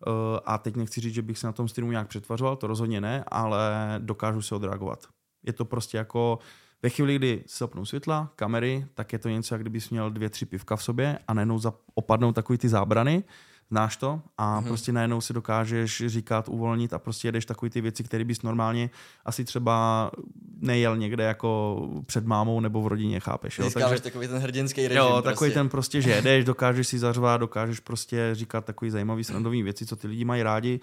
[0.07, 3.01] Eh, a teď nechci říct, že bych se na tom streamu nějak přetvařoval, to rozhodně
[3.01, 5.07] ne, ale dokážu se odreagovat.
[5.43, 6.39] Je to prostě jako
[6.81, 10.29] ve chvíli, kdy se zapnou světla, kamery, tak je to něco, jak kdybys měl dvě,
[10.29, 11.59] tři pivka v sobě a najednou
[11.95, 13.23] opadnou takový ty zábrany
[13.69, 14.67] znáš to a mm-hmm.
[14.67, 18.89] prostě najednou si dokážeš říkat, uvolnit a prostě jedeš takový ty věci, které bys normálně
[19.25, 20.11] asi třeba
[20.59, 23.59] nejel někde jako před mámou nebo v rodině, chápeš?
[23.59, 23.69] Jo?
[23.73, 24.97] Takže, takový ten hrdinský režim.
[24.97, 25.29] Jo, prostě.
[25.29, 29.85] takový ten prostě, že jedeš, dokážeš si zařvat, dokážeš prostě říkat takový zajímavý srandový věci,
[29.85, 30.79] co ty lidi mají rádi.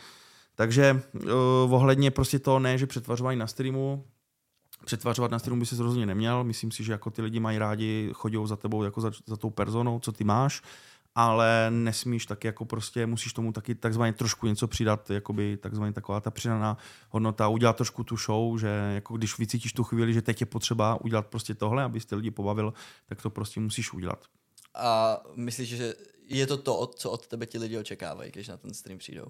[0.55, 4.05] Takže uh, ohledně prostě to ne, že přetvařování na streamu,
[4.85, 6.45] přetvařovat na streamu by se rozhodně neměl.
[6.45, 9.51] Myslím si, že jako ty lidi mají rádi, chodí za tebou jako za, za tou
[9.51, 10.63] personou, co ty máš
[11.15, 16.21] ale nesmíš taky jako prostě, musíš tomu taky takzvaně trošku něco přidat, jakoby takzvaně taková
[16.21, 16.77] ta přidaná
[17.11, 21.01] hodnota, udělat trošku tu show, že jako když vycítíš tu chvíli, že teď je potřeba
[21.01, 22.75] udělat prostě tohle, abyste lidi pobavil,
[23.07, 24.25] tak to prostě musíš udělat.
[24.75, 25.95] A myslíš, že
[26.27, 29.27] je to to, co od tebe ti lidi očekávají, když na ten stream přijdou?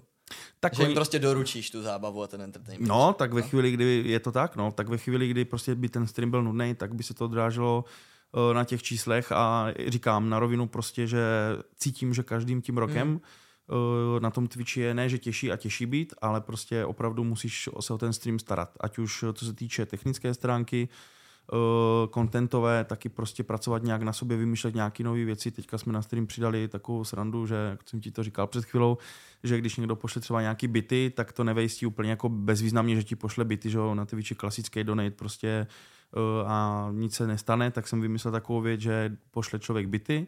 [0.59, 0.95] Tak že jim oni...
[0.95, 2.89] prostě doručíš tu zábavu a ten entertainment.
[2.89, 3.47] No, tak ve no?
[3.47, 6.43] chvíli, kdy je to tak, no, tak ve chvíli, kdy prostě by ten stream byl
[6.43, 8.14] nudný, tak by se to odráželo Eh,
[8.53, 11.19] na těch číslech a říkám na rovinu prostě, že
[11.75, 13.19] cítím, že každým tím rokem mm.
[14.19, 17.93] na tom Twitchi je ne, že těžší a těžší být, ale prostě opravdu musíš se
[17.93, 18.77] o ten stream starat.
[18.79, 20.89] Ať už eh, co se týče technické stránky,
[22.09, 25.51] kontentové, taky prostě pracovat nějak na sobě, vymýšlet nějaké nové věci.
[25.51, 28.97] Teďka jsme na stream přidali takovou srandu, že, jak jsem ti to říkal před chvilou,
[29.43, 33.15] že když někdo pošle třeba nějaký byty, tak to nevejstí úplně jako bezvýznamně, že ti
[33.15, 35.67] pošle byty, že na Twitchi klasický donate prostě Eh,
[36.45, 40.27] a nic se nestane, tak jsem vymyslel takovou věc, že pošle člověk byty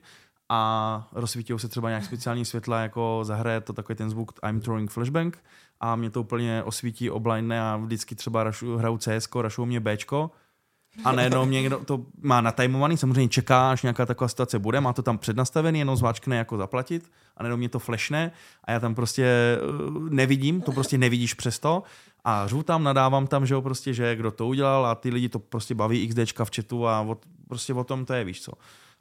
[0.50, 4.92] a rozsvítil se třeba nějak speciální světla, jako zahraje to takový ten zvuk I'm throwing
[4.92, 5.38] flashbang
[5.80, 10.32] a mě to úplně osvítí oblajne a vždycky třeba rašu, hraju CS, rašou mě Bčko.
[11.04, 15.02] A najednou někdo to má natajmovaný, samozřejmě čeká, až nějaká taková situace bude, má to
[15.02, 18.32] tam přednastavený, jenom zváčkne jako zaplatit a najednou mě to flashne
[18.64, 19.60] a já tam prostě eh,
[20.10, 21.84] nevidím, to prostě nevidíš přesto
[22.30, 25.30] a řvu tam, nadávám tam, že jo, prostě, že kdo to udělal a ty lidi
[25.30, 28.52] to prostě baví XDčka v chatu a od, prostě o tom to je, víš co.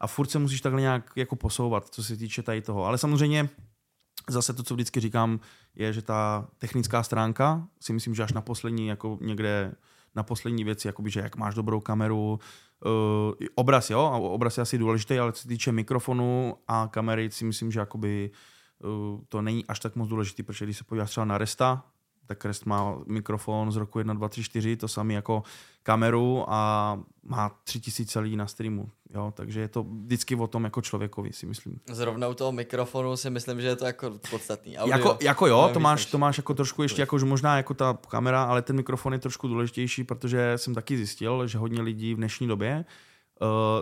[0.01, 2.85] A furt se musíš takhle nějak jako posouvat, co se týče tady toho.
[2.85, 3.49] Ale samozřejmě
[4.29, 5.41] zase to, co vždycky říkám,
[5.75, 9.75] je, že ta technická stránka si myslím, že až na poslední, jako někde
[10.15, 12.41] na poslední věci, jakoby, že jak máš dobrou kameru,
[12.85, 17.45] uh, obraz, jo, obraz je asi důležitý, ale co se týče mikrofonu a kamery, si
[17.45, 18.31] myslím, že jakoby
[18.85, 21.85] uh, to není až tak moc důležitý, protože když se podíváš třeba na Resta,
[22.27, 25.43] tak Rest má mikrofon z roku 1, 2, 3, 4, to samý jako
[25.83, 30.65] kameru a má tři tisíce lidí na streamu, jo, takže je to vždycky o tom
[30.65, 31.81] jako člověkovi, si myslím.
[31.91, 34.79] Zrovna u toho mikrofonu si myslím, že je to jako podstatný.
[34.79, 37.75] Audio, jako, jako jo, to máš, to máš jako trošku ještě, jako, že možná jako
[37.75, 42.15] ta kamera, ale ten mikrofon je trošku důležitější, protože jsem taky zjistil, že hodně lidí
[42.15, 42.85] v dnešní době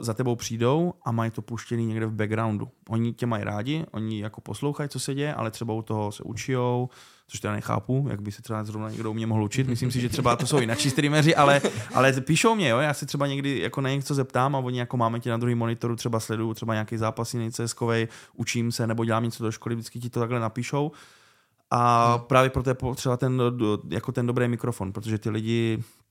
[0.01, 2.69] za tebou přijdou a mají to puštěný někde v backgroundu.
[2.89, 6.23] Oni tě mají rádi, oni jako poslouchají, co se děje, ale třeba u toho se
[6.23, 6.89] učijou,
[7.29, 9.69] což teda nechápu, jak by se třeba zrovna někdo u mě mohl učit.
[9.69, 11.61] Myslím si, že třeba to jsou jinak streameři, ale,
[11.95, 12.79] ale píšou mě, jo.
[12.79, 15.55] Já si třeba někdy jako na něco zeptám a oni jako máme tě na druhý
[15.55, 19.75] monitoru, třeba sleduju třeba nějaký zápas jiný CSkovej, učím se nebo dělám něco do školy,
[19.75, 20.93] vždycky ti to takhle napíšou.
[21.71, 23.43] A právě proto je potřeba ten,
[23.91, 26.04] jako ten dobrý mikrofon, protože ty lidi eh,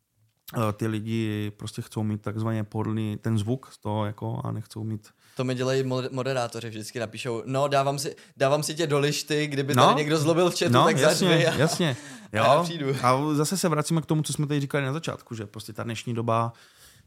[0.74, 5.08] ty lidi prostě chcou mít takzvaně podlný ten zvuk z toho jako a nechcou mít
[5.36, 9.76] to mi dělají moderátoři, vždycky napíšou, no dávám si, dávám si tě do lišty, kdyby
[9.76, 11.98] no, tady někdo zlobil v chatu, no, tak jasně, a, jasně.
[12.34, 12.44] Jo.
[12.44, 12.96] A, přijdu.
[13.04, 15.84] a zase se vracíme k tomu, co jsme tady říkali na začátku, že prostě ta
[15.84, 16.54] dnešní doba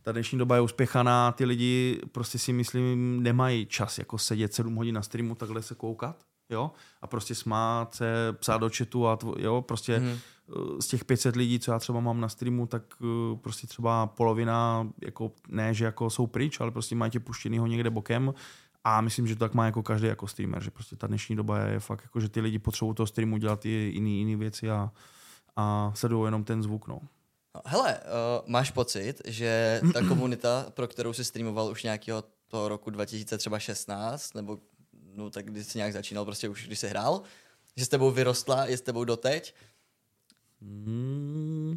[0.02, 4.74] ta dnešní doba je uspěchaná, ty lidi prostě si myslím nemají čas jako sedět 7
[4.74, 6.16] hodin na streamu, takhle se koukat,
[6.50, 6.70] jo,
[7.02, 10.18] a prostě smát se, psát do chatu a tvo, jo, prostě hmm
[10.80, 14.88] z těch 500 lidí, co já třeba mám na streamu, tak eh, prostě třeba polovina,
[15.04, 18.34] jako ne, že jako jsou pryč, ale prostě mají tě puštěnýho někde bokem
[18.84, 21.58] a myslím, že to tak má jako každý jako streamer, že prostě ta dnešní doba
[21.58, 24.90] je fakt jako, že ty lidi potřebují toho streamu dělat i jiný, jiný věci a,
[25.56, 27.00] a sledují jenom ten zvuk, no.
[27.64, 32.90] Hele, uh, máš pocit, že ta komunita, pro kterou jsi streamoval už nějakého toho roku
[32.90, 34.58] 2016, nebo
[35.14, 37.22] no tak když jsi nějak začínal, prostě už když jsi hrál,
[37.76, 39.54] že s tebou vyrostla, je s tebou doteď,
[40.62, 41.76] Hmm.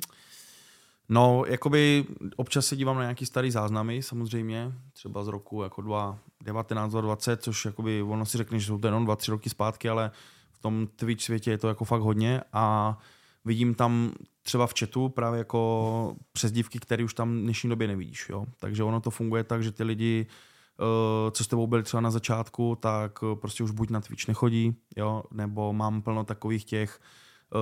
[1.10, 6.92] No, jakoby občas se dívám na nějaký starý záznamy, samozřejmě, třeba z roku jako 2019,
[6.92, 10.12] 2020, což jakoby ono si řekne, že jsou to jenom 2-3 roky zpátky, ale
[10.52, 12.98] v tom Twitch světě je to jako fakt hodně a
[13.46, 14.12] vidím tam
[14.42, 18.46] třeba v chatu právě jako přezdívky, které už tam v dnešní době nevidíš, jo.
[18.60, 22.12] Takže ono to funguje tak, že ty lidi, eh, co s tebou byli třeba na
[22.12, 27.00] začátku, tak prostě už buď na Twitch nechodí, jo, nebo mám plno takových těch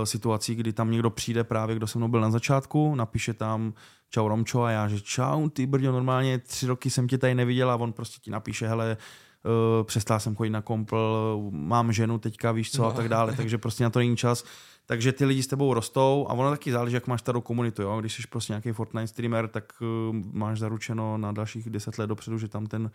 [0.04, 3.73] situací, kdy tam někdo přijde právě, kdo se mnou byl na začátku, napíše tam
[4.10, 7.71] čau Romčo a já, že čau, ty brďo, normálně tři roky jsem tě tady neviděl
[7.71, 8.97] a on prostě ti napíše, hele,
[9.43, 12.88] uh, přestal jsem chodit na kompl, mám ženu teďka, víš co, no.
[12.88, 14.43] a tak dále, takže prostě na to není čas.
[14.86, 17.82] Takže ty lidi s tebou rostou a ono taky záleží, jak máš starou komunitu.
[17.82, 18.00] Jo?
[18.00, 22.38] Když jsi prostě nějaký Fortnite streamer, tak uh, máš zaručeno na dalších deset let dopředu,
[22.38, 22.91] že tam ten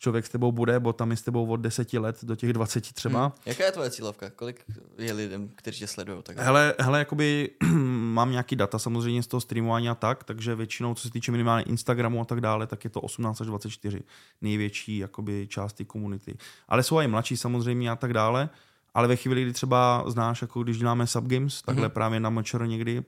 [0.00, 2.92] člověk s tebou bude, bo tam je s tebou od deseti let do těch 20
[2.92, 3.20] třeba.
[3.20, 3.32] Hmm.
[3.46, 4.30] Jaká je tvoje cílovka?
[4.30, 4.64] Kolik
[4.98, 6.22] je lidem, kteří tě sledují?
[6.22, 6.38] Tak?
[6.38, 7.50] Hele, hele, jakoby
[8.12, 11.64] mám nějaký data samozřejmě z toho streamování a tak, takže většinou, co se týče minimálně
[11.64, 14.02] Instagramu a tak dále, tak je to 18 až 24
[14.40, 16.36] největší jakoby část té komunity.
[16.68, 18.48] Ale jsou i mladší samozřejmě a tak dále,
[18.94, 21.92] ale ve chvíli, kdy třeba znáš, jako když děláme subgames, takhle mm-hmm.
[21.92, 23.02] právě na Močer někdy,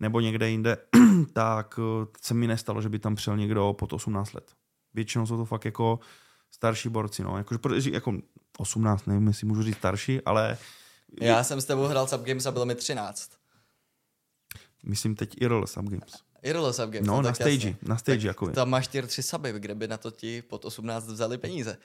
[0.00, 0.76] nebo někde jinde,
[1.32, 4.52] tak eh, se mi nestalo, že by tam přijel někdo pod 18 let
[4.98, 6.00] většinou jsou to fakt jako
[6.50, 7.38] starší borci, no.
[7.38, 7.58] Jako,
[7.90, 8.12] jako
[8.58, 10.58] 18, nevím, jestli můžu říct starší, ale...
[11.20, 13.30] Já jsem s tebou hrál Subgames a bylo mi 13.
[14.86, 16.12] Myslím teď IRL Subgames.
[16.42, 17.06] IRL Subgames.
[17.06, 17.76] No, no na stage, jasně.
[17.82, 21.06] na stage jako Tam máš tier 3 suby, kde by na to ti pod 18
[21.06, 21.78] vzali peníze.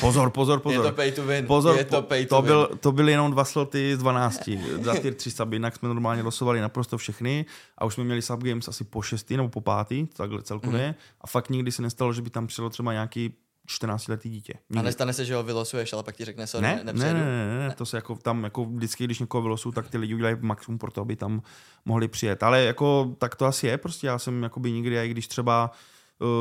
[0.00, 0.84] Pozor, pozor, pozor.
[0.84, 1.46] Je to pay to win.
[1.46, 4.50] Pozor, je to pay to, to byl, to byly jenom dva sloty z 12.
[4.82, 7.46] Za tier 3 suby, jinak jsme normálně losovali naprosto všechny
[7.78, 10.88] a už jsme měli subgames asi po šestý nebo po pátý, takhle celkově.
[10.88, 10.94] Mm.
[11.20, 13.34] A fakt nikdy se nestalo, že by tam přišlo třeba nějaký
[13.66, 14.54] 14 letý dítě.
[14.70, 14.80] Nikdy.
[14.80, 17.24] A nestane se, že ho vylosuješ, ale pak ti řekne, sorry, ne, ne, ne, ne,
[17.24, 20.36] ne, ne, to se jako tam jako vždycky, když někoho vylosuju, tak ty lidi udělají
[20.40, 21.42] maximum pro to, aby tam
[21.84, 22.42] mohli přijet.
[22.42, 25.70] Ale jako tak to asi je, prostě já jsem jakoby nikdy, i když třeba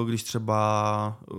[0.05, 1.37] když třeba uh,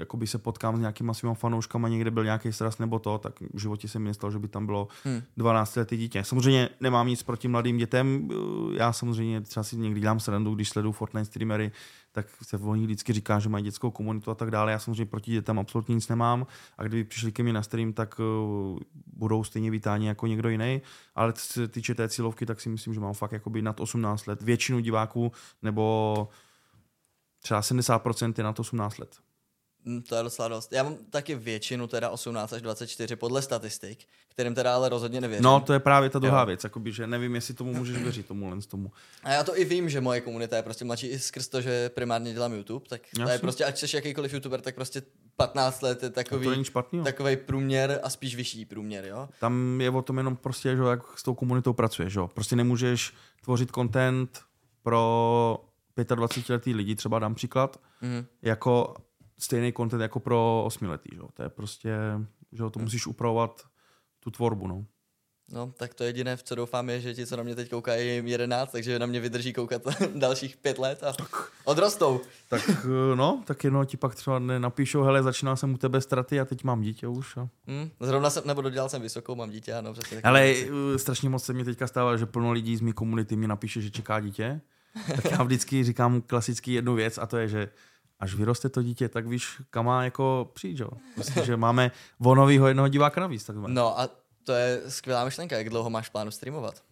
[0.00, 3.58] jakoby se potkám s nějakýma svýma fanouškama, někde byl nějaký sraz nebo to, tak v
[3.58, 5.22] životě jsem myslel, že by tam bylo hmm.
[5.36, 6.24] 12 letý dítě.
[6.24, 10.68] Samozřejmě nemám nic proti mladým dětem, uh, já samozřejmě třeba si někdy dělám srandu, když
[10.68, 11.72] sleduju Fortnite streamery,
[12.12, 14.72] tak se o nich vždycky říká, že mají dětskou komunitu a tak dále.
[14.72, 16.46] Já samozřejmě proti dětem absolutně nic nemám
[16.78, 18.20] a kdyby přišli ke mně na stream, tak
[19.06, 20.82] budou stejně vítáni jako někdo jiný.
[21.14, 24.26] Ale co se týče té cílovky, tak si myslím, že mám fakt jakoby nad 18
[24.26, 24.42] let.
[24.42, 26.28] Většinu diváků nebo
[27.42, 29.16] třeba 70% je na to 18 let.
[29.84, 30.72] Mm, to je docela dost.
[30.72, 33.98] Já mám taky většinu, teda 18 až 24 podle statistik,
[34.28, 35.44] kterým teda ale rozhodně nevěřím.
[35.44, 36.46] No, to je právě ta druhá jo.
[36.46, 38.92] věc, jakoby, že nevím, jestli tomu můžeš věřit, tomu len z tomu.
[39.22, 41.88] A já to i vím, že moje komunita je prostě mladší i skrz to, že
[41.88, 45.02] primárně dělám YouTube, tak to je prostě, ať jsi jakýkoliv YouTuber, tak prostě
[45.36, 49.28] 15 let je takový, to není špatný, takový průměr a spíš vyšší průměr, jo?
[49.40, 52.28] Tam je o tom jenom prostě, že jak s tou komunitou pracuješ, jo?
[52.28, 53.12] Prostě nemůžeš
[53.44, 54.40] tvořit content
[54.82, 55.69] pro
[56.14, 58.24] 25 letý lidi, třeba dám příklad, mm.
[58.42, 58.94] jako
[59.38, 61.20] stejný content jako pro osmiletý, že?
[61.34, 61.96] To je prostě,
[62.52, 63.62] že to musíš upravovat
[64.20, 64.86] tu tvorbu, no.
[65.52, 68.06] No, tak to jediné, v co doufám, je, že ti, co na mě teď koukají,
[68.06, 69.82] je jim 11, takže na mě vydrží koukat
[70.14, 72.20] dalších pět let a tak, odrostou.
[72.48, 76.40] Tak eh, no, tak jenom ti pak třeba napíšou, hele, začínal jsem u tebe straty
[76.40, 77.36] a teď mám dítě už.
[77.36, 77.48] A...
[77.66, 80.20] Hmm, zrovna jsem, nebo dodělal jsem vysokou, mám dítě, ano, přesně.
[80.22, 80.70] Ale věci.
[80.94, 83.80] Eh, strašně moc se mi teďka stává, že plno lidí z mé komunity mi napíše,
[83.80, 84.60] že čeká dítě.
[85.16, 87.68] Tak já vždycky říkám klasicky jednu věc a to je, že
[88.18, 90.88] až vyroste to dítě, tak víš, kam má jako přijít, jo?
[91.14, 93.44] Prostě, že máme vonovýho jednoho diváka navíc.
[93.44, 94.08] Tak no a
[94.44, 95.58] to je skvělá myšlenka.
[95.58, 96.82] Jak dlouho máš plánu streamovat?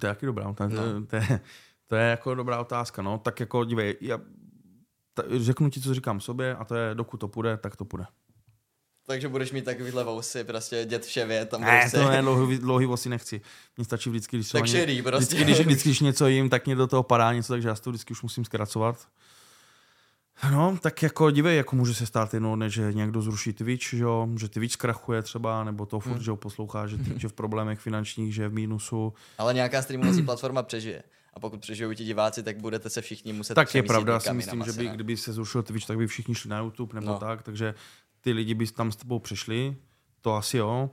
[0.00, 0.52] To je taky dobrá.
[0.52, 1.06] To, no.
[1.06, 1.40] to, je,
[1.86, 3.02] to je jako dobrá otázka.
[3.02, 4.18] No, tak jako dívej, já
[5.14, 8.06] ta, řeknu ti, co říkám sobě a to je, dokud to půjde, tak to půjde.
[9.08, 11.48] Takže budeš mít takovýhle vousy, prostě dět vše vět.
[11.48, 13.40] Tam ne, to ne, dlouhý, dlouhý vousy nechci.
[13.76, 15.36] Mně stačí vždycky, když tak šedý, prostě.
[15.36, 17.90] Vždycky, když, vždycky, když něco jim, tak mě do toho padá něco, takže já to
[17.90, 19.08] vždycky už musím zkracovat.
[20.52, 24.28] No, tak jako dívej, jako může se stát jenom, že někdo zruší Twitch, že, jo?
[24.40, 26.22] že Twitch zkrachuje třeba, nebo to furt, hmm.
[26.22, 29.12] že ho poslouchá, že Twitch je v problémech finančních, že je v mínusu.
[29.38, 31.02] Ale nějaká streamovací platforma přežije.
[31.34, 34.32] A pokud přežijou ti diváci, tak budete se všichni muset Tak je pravda, já si
[34.32, 37.18] myslím, že by, kdyby se zrušil Twitch, tak by všichni šli na YouTube nebo no.
[37.18, 37.74] tak, takže
[38.20, 39.76] ty lidi by tam s tebou přišli,
[40.20, 40.90] to asi jo.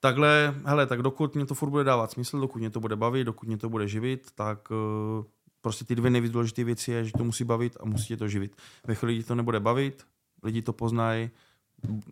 [0.00, 3.24] Takhle, hele, tak dokud mě to furt bude dávat smysl, dokud mě to bude bavit,
[3.24, 5.24] dokud mě to bude živit, tak uh,
[5.60, 8.28] prostě ty dvě nejvíc důležité věci je, že to musí bavit a musí tě to
[8.28, 8.56] živit.
[8.86, 10.06] Ve chvíli, to nebude bavit,
[10.42, 11.30] lidi to poznají,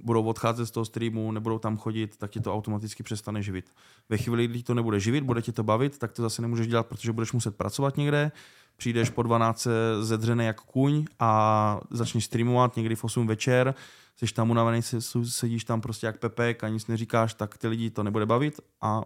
[0.04, 3.70] budou odcházet z toho streamu, nebudou tam chodit, tak tě to automaticky přestane živit.
[4.08, 6.86] Ve chvíli, kdy to nebude živit, bude tě to bavit, tak to zase nemůžeš dělat,
[6.86, 8.32] protože budeš muset pracovat někde,
[8.78, 9.68] přijdeš po 12
[10.00, 13.74] zedřený jak kuň a začneš streamovat někdy v 8 večer,
[14.16, 14.80] jsi tam unavený,
[15.24, 19.02] sedíš tam prostě jak pepek a nic neříkáš, tak ty lidi to nebude bavit a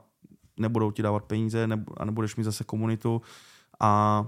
[0.57, 3.23] nebudou ti dávat peníze a nebudeš mít zase komunitu,
[3.81, 4.25] a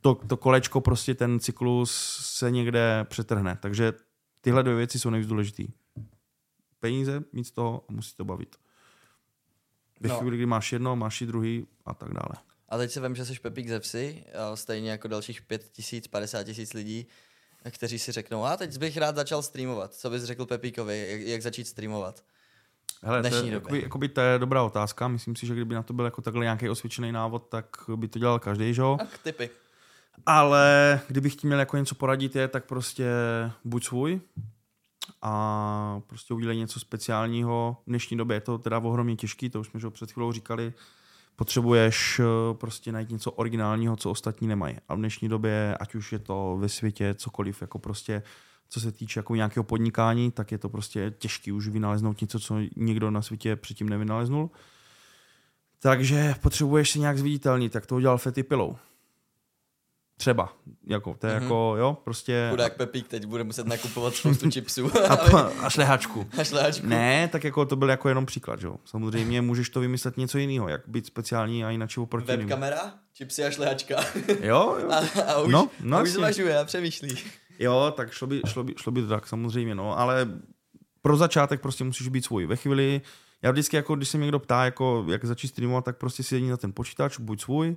[0.00, 3.58] to, to kolečko, prostě ten cyklus se někde přetrhne.
[3.60, 3.92] Takže
[4.40, 5.62] tyhle dvě věci jsou nejvíc důležité.
[6.80, 8.56] Peníze, mít z toho a musí to bavit.
[10.00, 10.18] Ve no.
[10.18, 12.53] chvíli, kdy máš jedno, máš i druhý a tak dále.
[12.68, 14.24] A teď se vím, že jsi Pepík ze vsi,
[14.54, 17.06] stejně jako dalších 5 tisíc, 50 tisíc lidí,
[17.70, 19.94] kteří si řeknou, a teď bych rád začal streamovat.
[19.94, 22.24] Co bys řekl Pepíkovi, jak, jak začít streamovat?
[23.02, 25.08] Hele, dnešní to, je, jakoby, jakoby, to je dobrá otázka.
[25.08, 28.18] Myslím si, že kdyby na to byl jako takhle nějaký osvědčený návod, tak by to
[28.18, 28.96] dělal každý, že jo?
[28.98, 29.50] Tak typy.
[30.26, 33.06] Ale kdybych ti měl jako něco poradit je, tak prostě
[33.64, 34.20] buď svůj
[35.22, 37.76] a prostě udělej něco speciálního.
[37.86, 40.72] V dnešní době je to teda ohromně těžký, to už jsme že před chvílou říkali,
[41.36, 44.76] potřebuješ eh, prostě najít něco originálního, co ostatní nemají.
[44.88, 48.22] A v dnešní době, ať už je to ve světě cokoliv, jako prostě
[48.68, 52.56] co se týče jako nějakého podnikání, tak je to prostě těžký už vynaleznout něco, co
[52.76, 54.50] nikdo na světě předtím nevynaleznul.
[55.78, 58.76] Takže potřebuješ si nějak zviditelnit, tak to udělal Fety Pillow.
[60.16, 60.52] Třeba,
[60.86, 61.42] jako, to je mm-hmm.
[61.42, 62.46] jako, jo, prostě...
[62.50, 64.98] Chudák Pepík teď bude muset nakupovat spoustu chipsů.
[65.08, 65.14] a,
[65.60, 66.26] a šlehačku.
[66.38, 66.86] A šlehačku.
[66.86, 68.76] Ne, tak jako to byl jako jenom příklad, jo.
[68.84, 73.50] Samozřejmě můžeš to vymyslet něco jiného, jak být speciální a jinak oproti Webkamera, chipsy a
[73.50, 73.96] šlehačka.
[74.40, 74.90] jo, jo.
[74.90, 77.16] A, a už, no, no a už zvažuje a přemýšlí.
[77.58, 80.28] Jo, tak šlo by, šlo by, šlo by to tak, samozřejmě, no, ale
[81.02, 82.46] pro začátek prostě musíš být svůj.
[82.46, 83.00] Ve chvíli,
[83.42, 86.36] já vždycky, jako když se mě někdo ptá, jako, jak začít streamovat, tak prostě si
[86.36, 87.76] jedni na ten počítač, buď svůj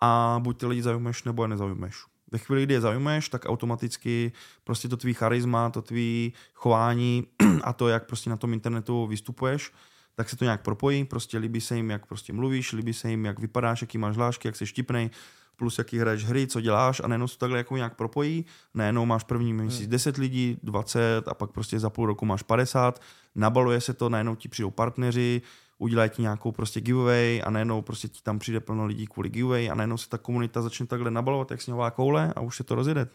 [0.00, 2.04] a buď ty lidi zajímáš, nebo je nezajímáš.
[2.32, 4.32] Ve chvíli, kdy je zajímáš, tak automaticky
[4.64, 7.26] prostě to tvý charisma, to tvý chování
[7.62, 9.72] a to, jak prostě na tom internetu vystupuješ,
[10.14, 13.24] tak se to nějak propojí, prostě líbí se jim, jak prostě mluvíš, líbí se jim,
[13.24, 15.10] jak vypadáš, jaký máš lášky, jak jsi štipnej,
[15.56, 19.24] plus jaký hraješ hry, co děláš a najednou se takhle jako nějak propojí, najednou máš
[19.24, 19.90] první měsíc hmm.
[19.90, 23.02] 10 lidí, 20 a pak prostě za půl roku máš 50,
[23.34, 25.42] nabaluje se to, najednou ti přijdou partneři,
[25.78, 29.70] udělají ti nějakou prostě giveaway a najednou prostě ti tam přijde plno lidí kvůli giveaway
[29.70, 32.74] a najednou se ta komunita začne takhle nabalovat jak sněhová koule a už se to
[32.74, 33.08] rozjede.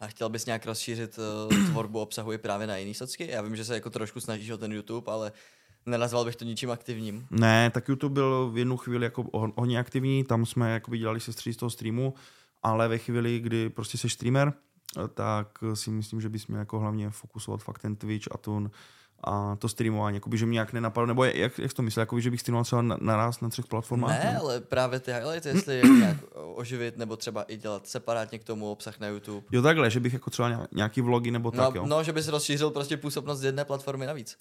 [0.00, 1.18] A chtěl bys nějak rozšířit
[1.50, 3.30] uh, tvorbu obsahu i právě na jiný socky?
[3.30, 5.32] Já vím, že se jako trošku snažíš o ten YouTube, ale
[5.86, 7.26] Nenazval bych to ničím aktivním.
[7.30, 11.32] Ne, tak YouTube byl v jednu chvíli jako hodně aktivní, tam jsme jako dělali se
[11.32, 12.14] z toho streamu,
[12.62, 14.52] ale ve chvíli, kdy prostě jsi streamer
[15.14, 18.70] tak si myslím, že bys měl jako hlavně fokusovat fakt ten Twitch a tu
[19.24, 22.30] a to streamování, jakoby, že mě nějak nenapadlo, nebo jak, jak to myslel, jakoby, že
[22.30, 24.10] bych streamoval třeba naraz na, na třech platformách?
[24.10, 26.16] Ne, ne, ale právě ty highlights, jestli je nějak
[26.54, 29.46] oživit, nebo třeba i dělat separátně k tomu obsah na YouTube.
[29.52, 31.86] Jo takhle, že bych jako třeba nějaký vlogy nebo no, tak, jo?
[31.86, 34.36] No, že bys rozšířil prostě působnost z jedné platformy navíc.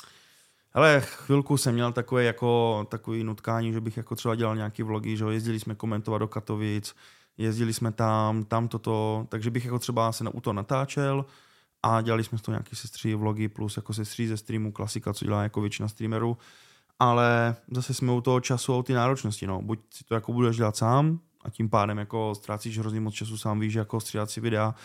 [0.74, 5.18] Ale chvilku jsem měl takové jako takový nutkání, že bych jako třeba dělal nějaký vlogy,
[5.18, 6.96] že jezdili jsme komentovat do Katovic,
[7.38, 11.26] jezdili jsme tam, tam toto, takže bych jako třeba se na, u toho natáčel
[11.84, 15.26] a dělali jsme z toho nějaké sestří vlogy plus jako sestří ze streamu, klasika, co
[15.26, 16.38] dělá jako většina streamerů,
[17.00, 19.62] ale zase jsme u toho času a u ty náročnosti, no.
[19.62, 23.38] Buď si to jako budeš dělat sám a tím pádem jako ztrácíš hrozně moc času,
[23.38, 24.76] sám víš, jako střídat si videa,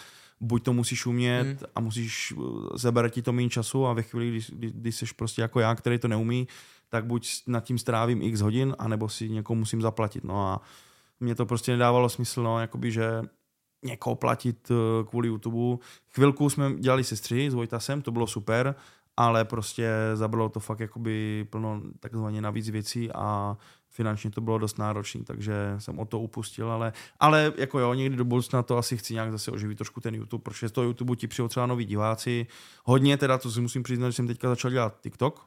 [0.41, 1.59] buď to musíš umět hmm.
[1.75, 2.43] a musíš, eh,
[2.75, 5.75] zabere ti to méně času a ve chvíli, kdy, kdy, kdy jsi prostě jako já,
[5.75, 6.49] který to neumí,
[6.89, 10.25] tak buď nad tím strávím x hodin, anebo si někomu musím zaplatit.
[10.25, 10.61] No a
[11.21, 13.23] mě to prostě nedávalo smysl, no, jakoby, že
[13.83, 15.85] někoho platit eh, kvůli YouTube.
[16.11, 18.75] Chvilku jsme dělali sestři s Vojtasem, to bylo super,
[19.17, 23.57] ale prostě zabralo to fakt jakoby plno takzvaně navíc věcí a
[23.91, 28.17] finančně to bylo dost náročné, takže jsem o to upustil, ale, ale jako jo, někdy
[28.17, 31.17] do budoucna to asi chci nějak zase oživit trošku ten YouTube, protože z toho YouTube
[31.17, 32.47] ti přijou třeba noví diváci.
[32.85, 35.47] Hodně teda, to si musím přiznat, že jsem teďka začal dělat TikTok.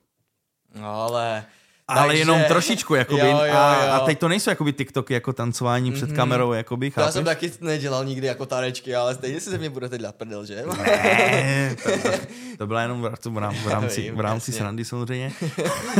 [0.75, 1.45] No ale
[1.89, 2.21] ale Takže...
[2.21, 3.21] jenom trošičku, jakoby.
[3.21, 3.53] Jo, jo, jo.
[3.53, 5.95] A, a teď to nejsou jakoby TikToky jako tancování mm-hmm.
[5.95, 6.15] před mhm.
[6.15, 7.05] kamerou, jakoby, chápeš?
[7.05, 10.45] Já jsem taky nedělal nikdy jako tanečky, ale stejně si ze mě budete dělat prdel,
[10.45, 10.63] že?
[10.83, 12.17] Ne, to, to,
[12.57, 15.31] to byla jenom v, v, v rámci, v rámci srandy samozřejmě.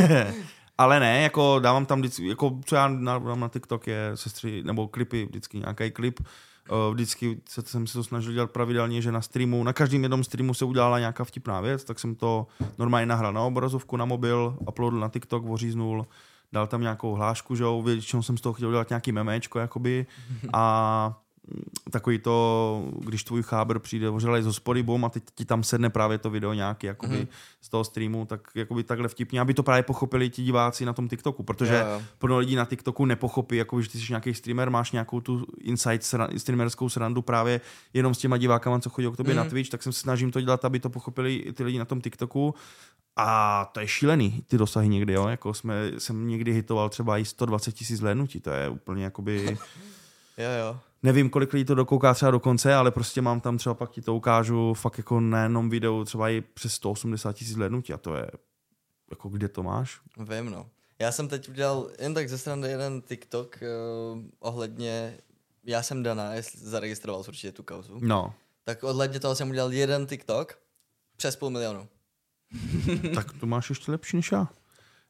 [0.78, 4.88] ale ne, jako dávám tam vždycky, jako co já dávám na TikTok je sestry, nebo
[4.88, 6.20] klipy, vždycky nějaký klip,
[6.92, 10.54] vždycky se, jsem se to snažil dělat pravidelně, že na streamu, na každém jednom streamu
[10.54, 12.46] se udělala nějaká vtipná věc, tak jsem to
[12.78, 16.06] normálně nahrál na obrazovku, na mobil, uploadil na TikTok, oříznul,
[16.52, 20.06] dal tam nějakou hlášku, že jo, většinou jsem z toho chtěl dělat nějaký memečko, jakoby,
[20.52, 21.20] a
[21.90, 25.90] takový to, když tvůj cháber přijde ožralej z hospody, bum, a teď ti tam sedne
[25.90, 27.26] právě to video nějaký jakoby, mm.
[27.60, 31.08] z toho streamu, tak jakoby takhle vtipně, aby to právě pochopili ti diváci na tom
[31.08, 32.02] TikToku, protože jo, jo.
[32.18, 36.02] plno lidí na TikToku nepochopí, jako že ty jsi nějaký streamer, máš nějakou tu inside
[36.02, 37.60] sran, streamerskou srandu právě
[37.94, 39.36] jenom s těma divákama, co chodí k tobě mm.
[39.36, 39.50] na mhm.
[39.50, 42.54] Twitch, tak jsem se snažím to dělat, aby to pochopili ty lidi na tom TikToku
[43.16, 47.24] a to je šílený, ty dosahy někdy, jo, jako jsme, jsem někdy hitoval třeba i
[47.24, 49.58] 120 tisíc zhlédnutí, to je úplně jakoby...
[50.38, 53.74] jo, jo nevím, kolik lidí to dokouká třeba do konce, ale prostě mám tam třeba
[53.74, 57.92] pak ti to ukážu fakt jako na jednom videu třeba i přes 180 tisíc hlednutí
[57.92, 58.30] a to je
[59.10, 60.00] jako kde to máš?
[60.16, 60.70] Vím, no.
[60.98, 65.18] Já jsem teď udělal jen tak ze strany jeden TikTok uh, ohledně,
[65.64, 67.98] já jsem Dana, zaregistroval určitě tu kauzu.
[68.02, 68.34] No.
[68.64, 70.58] Tak ohledně toho jsem udělal jeden TikTok
[71.16, 71.88] přes půl milionu.
[73.14, 74.48] tak to máš ještě lepší než já.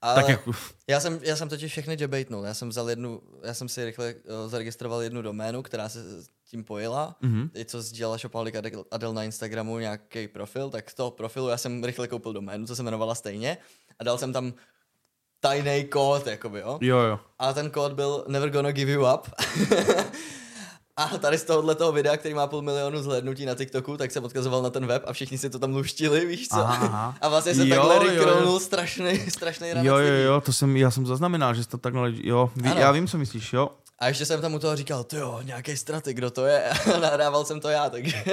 [0.02, 0.52] Ale tak jako...
[0.86, 2.44] já, jsem, já jsem totiž všechny debatenul.
[2.44, 6.00] Já jsem vzal jednu, já jsem si rychle uh, zaregistroval jednu doménu, která se
[6.50, 7.16] tím pojila.
[7.22, 7.50] Mm-hmm.
[7.54, 8.18] I co sdělala
[8.58, 12.66] Adel, Adel na Instagramu nějaký profil, tak z toho profilu já jsem rychle koupil doménu,
[12.66, 13.58] co se jmenovala stejně.
[13.98, 14.54] A dal jsem tam
[15.40, 16.78] tajný kód, jakoby, jo?
[16.80, 17.20] Jo, jo.
[17.38, 19.28] A ten kód byl Never gonna give you up.
[21.00, 24.24] A tady z tohohle toho videa, který má půl milionu zhlédnutí na TikToku, tak jsem
[24.24, 26.56] odkazoval na ten web a všichni si to tam luštili, víš co?
[26.56, 27.14] Aha, aha.
[27.20, 31.54] A vlastně se takhle rickrollnul strašný, strašný Jo, jo, jo, to jsem, já jsem zaznamenal,
[31.54, 33.70] že jsi to takhle, jo, ví, já vím, co myslíš, jo.
[33.98, 36.70] A ještě jsem tam u toho říkal, to jo, nějaký straty, kdo to je?
[36.94, 38.24] A nahrával jsem to já, takže...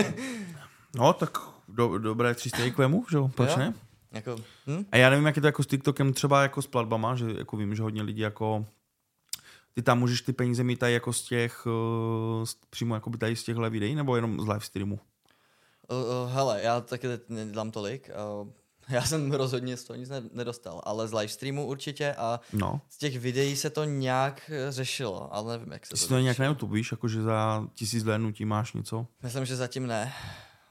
[0.95, 1.37] No, tak
[1.67, 3.57] do, dobré tři k vemu, že jo, proč jo?
[3.57, 3.73] ne?
[4.11, 4.35] Jako,
[4.67, 4.85] hm?
[4.91, 7.57] A já nevím, jak je to jako s TikTokem třeba jako s platbama, že jako
[7.57, 8.65] vím, že hodně lidí jako
[9.77, 13.35] ty tam můžeš ty peníze mít tady jako z těch, uh, přímo jako by tady
[13.35, 14.99] z těchhle videí, nebo jenom z live streamu?
[15.91, 18.09] Uh, uh, hele, já taky nedělám tolik.
[18.41, 18.47] Uh,
[18.89, 22.81] já jsem rozhodně z toho nic nedostal, ale z live streamu určitě a no.
[22.89, 26.45] z těch videí se to nějak řešilo, ale nevím, jak se to to nějak na
[26.45, 29.07] YouTube, víš, jako že za tisíc zhlédnutí máš něco?
[29.23, 30.13] Myslím, že zatím ne.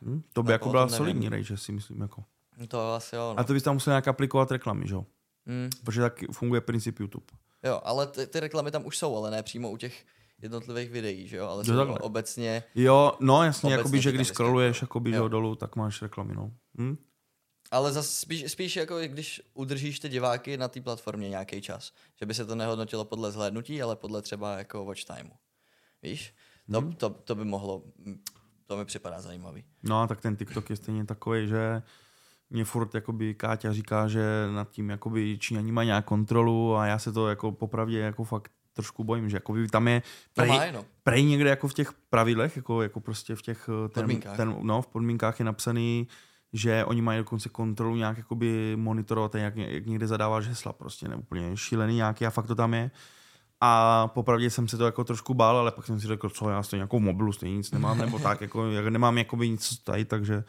[0.02, 0.22] Hm?
[0.32, 2.00] To by jako byla solidní rejže, si myslím.
[2.00, 2.24] Jako.
[2.68, 3.32] To asi jo.
[3.36, 3.40] No.
[3.40, 5.07] A to bys tam musel nějak aplikovat reklamy, že jo?
[5.46, 5.70] Mm.
[5.84, 7.26] Protože tak funguje princip YouTube.
[7.64, 10.04] Jo, ale ty, ty reklamy tam už jsou, ale ne přímo u těch
[10.42, 12.62] jednotlivých videí, že jo, ale jsou obecně...
[12.74, 15.28] Jo, no jasně, jakoby, že když scrolluješ jakoby, jo.
[15.28, 16.52] dolů, tak máš reklamy, no.
[16.78, 16.96] Hm?
[17.70, 21.92] Ale zase spíš, spíš jako když udržíš ty diváky na té platformě nějaký čas.
[22.20, 25.34] Že by se to nehodnotilo podle zhlédnutí, ale podle třeba jako watch timeu.
[26.02, 26.34] Víš?
[26.72, 26.92] To, hmm.
[26.92, 27.82] to, to by mohlo,
[28.66, 29.64] to mi připadá zajímavý.
[29.82, 31.82] No tak ten TikTok je stejně takový, že
[32.51, 36.99] mě furt jakoby Káťa říká, že nad tím jakoby Číňaní mají nějak kontrolu a já
[36.99, 40.03] se to jako popravdě jako fakt trošku bojím, že jakoby tam je
[40.34, 40.84] prej, no, no.
[41.03, 44.36] prej někde jako v těch pravidlech, jako, jako prostě v těch eh, ten, podmínkách.
[44.36, 46.09] Ten, no, v podmínkách je napsaný,
[46.53, 51.16] že oni mají dokonce kontrolu nějak jakoby monitorovat, jak, jak někde zadáváš hesla, prostě ne
[51.16, 52.90] úplně šílený nějaký a fakt to tam je.
[53.61, 56.62] A popravdě jsem se to jako trošku bál, ale pak jsem si řekl, co já
[56.62, 60.44] stejně nějakou mobilu, stejně nic nemám, nebo tak, jako, jak nemám jakoby nic tady, takže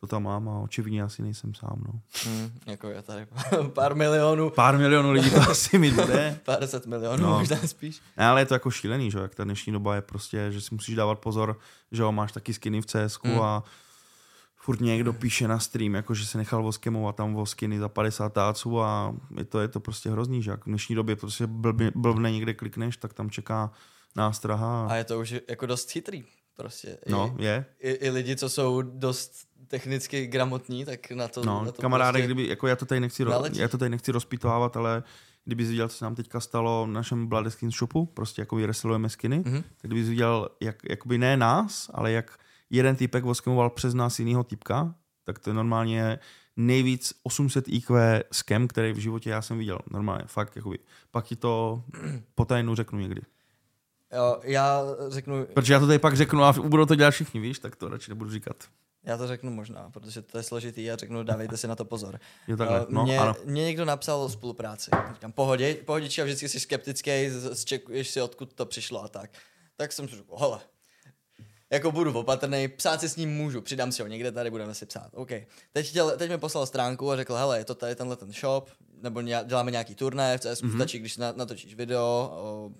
[0.00, 1.82] to tam mám a očividně asi nejsem sám.
[1.86, 2.00] No.
[2.24, 3.26] Hmm, jako je tady
[3.74, 4.50] pár milionů.
[4.50, 6.40] Pár milionů lidí to asi mi bude.
[6.44, 7.38] pár set milionů, no.
[7.38, 8.00] možná spíš.
[8.16, 10.74] Ne, ale je to jako šílený, že jak ta dnešní doba je prostě, že si
[10.74, 11.58] musíš dávat pozor,
[11.92, 13.40] že jo, máš taky skiny v CS hmm.
[13.40, 13.64] a
[14.56, 18.80] furt někdo píše na stream, jako že se nechal voskemovat tam voskiny za 50 táců
[18.80, 22.32] a je to, je to prostě hrozný, že jak v dnešní době prostě blbne, blbne
[22.32, 23.70] někde klikneš, tak tam čeká
[24.16, 24.86] nástraha.
[24.86, 26.24] A je to už jako dost chytrý.
[26.56, 26.98] Prostě.
[27.08, 27.64] No, I, je.
[27.78, 32.12] I, I lidi, co jsou dost technicky gramotní, tak na to, no, na to kamaráde,
[32.12, 35.02] prostě kdyby, jako já to tady nechci, ro, já to tady nechci rozpitovávat, ale
[35.44, 39.08] kdyby viděl, co se nám teďka stalo v našem Blood Skin shopu, prostě jako vyresilujeme
[39.08, 39.62] skiny, mm-hmm.
[39.62, 42.38] tak kdyby viděl, jak, jakoby ne nás, ale jak
[42.70, 44.94] jeden typek voskemoval přes nás jinýho typka,
[45.24, 46.18] tak to je normálně
[46.56, 49.78] nejvíc 800 IQ skem, který v životě já jsem viděl.
[49.90, 50.78] Normálně, fakt, jakoby.
[51.10, 51.82] Pak ti to
[52.34, 53.22] po tajnu řeknu někdy.
[54.12, 55.46] Jo, já řeknu...
[55.54, 58.10] Protože já to tady pak řeknu a budou to dělat všichni, víš, tak to radši
[58.10, 58.64] nebudu říkat.
[59.04, 62.20] Já to řeknu možná, protože to je složitý a řeknu, dávejte si na to pozor.
[62.48, 62.86] Jo, takhle.
[62.88, 63.34] No, mě, ano.
[63.44, 64.90] mě někdo napsal o spolupráci.
[65.14, 67.10] Říkám, pohodě, pohodička, vždycky jsi skeptický,
[67.52, 69.30] zčekuješ si, odkud to přišlo a tak.
[69.76, 70.60] Tak jsem si řekl, hele,
[71.70, 74.86] jako budu opatrný, psát si s ním můžu, přidám si ho někde tady, budeme si
[74.86, 75.10] psát.
[75.14, 75.30] OK.
[75.72, 78.70] Teď, chtěl, teď mi poslal stránku a řekl, hele, je to tady tenhle ten shop,
[79.02, 80.76] nebo děláme nějaký turnaj v CS, mm-hmm.
[80.76, 82.70] stačí, když natočíš video o,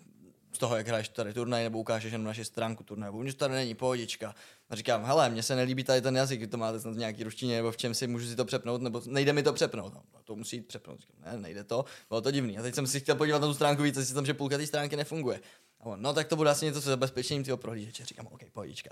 [0.53, 3.75] z toho, jak hraješ tady turnaj, nebo ukážeš jenom naši stránku turnaje, už tady není
[3.75, 4.35] pohodička.
[4.71, 7.57] A říkám, hele, mně se nelíbí tady ten jazyk, to máte snad v nějaký ruštině,
[7.57, 9.95] nebo v čem si můžu si to přepnout, nebo nejde mi to přepnout.
[9.95, 11.01] No, to musí jít přepnout.
[11.01, 12.59] Říkám, ne, nejde to, bylo to divný.
[12.59, 14.67] A teď jsem si chtěl podívat na tu stránku víc, si tam, že půlka té
[14.67, 15.41] stránky nefunguje.
[15.81, 18.05] A on, no tak to bude asi něco se zabezpečením toho prohlížeče.
[18.05, 18.91] Říkám, OK, pohodička.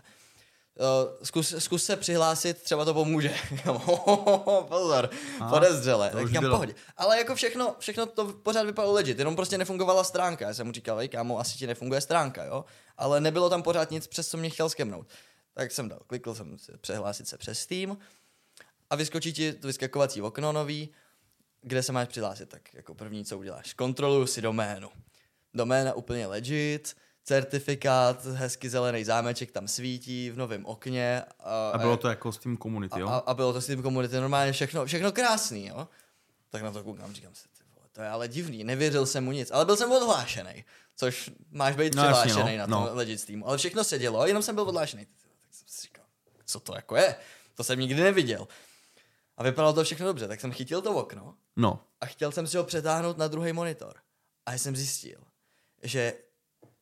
[0.79, 0.85] Uh,
[1.23, 3.35] zkus, zkus, se přihlásit, třeba to pomůže.
[4.69, 5.11] Pozor,
[5.41, 6.11] Aha, podezřele.
[6.11, 6.75] Tak říkám, pohodě.
[6.97, 10.49] Ale jako všechno, všechno to pořád vypadalo legit, jenom prostě nefungovala stránka.
[10.49, 12.65] Já jsem mu říkal, kámo, asi ti nefunguje stránka, jo?
[12.97, 15.07] Ale nebylo tam pořád nic, přes co mě chtěl skemnout.
[15.59, 17.99] Tak jsem dal, klikl jsem se přehlásit se přes Steam
[18.91, 20.89] a vyskočí ti to vyskakovací okno nový,
[21.63, 22.49] kde se máš přihlásit.
[22.49, 24.89] Tak jako první, co uděláš, kontroluju si doménu.
[25.55, 31.23] Doména úplně legit, certifikát, hezky zelený zámeček tam svítí v novém okně.
[31.41, 33.09] A, a bylo to jako s tím Community, jo?
[33.09, 35.89] A, a bylo to s tím Community, normálně všechno, všechno krásný, jo?
[36.51, 39.33] Tak na to koukám, říkám si, ty vole, to je ale divný, nevěřil jsem mu
[39.33, 40.65] nic, ale byl jsem odhlášený,
[40.97, 42.95] což máš být no, přihlášený no, na tom no.
[42.95, 45.03] legit Steamu, ale všechno se dělo, jenom jsem byl odhlášený.
[45.03, 45.28] Říkal,
[46.49, 47.17] co to jako je?
[47.55, 48.49] To jsem nikdy neviděl.
[49.37, 51.81] A vypadalo to všechno dobře, tak jsem chytil to okno no.
[52.01, 53.95] a chtěl jsem si ho přetáhnout na druhý monitor.
[54.47, 55.21] A jsem zjistil,
[55.83, 56.15] že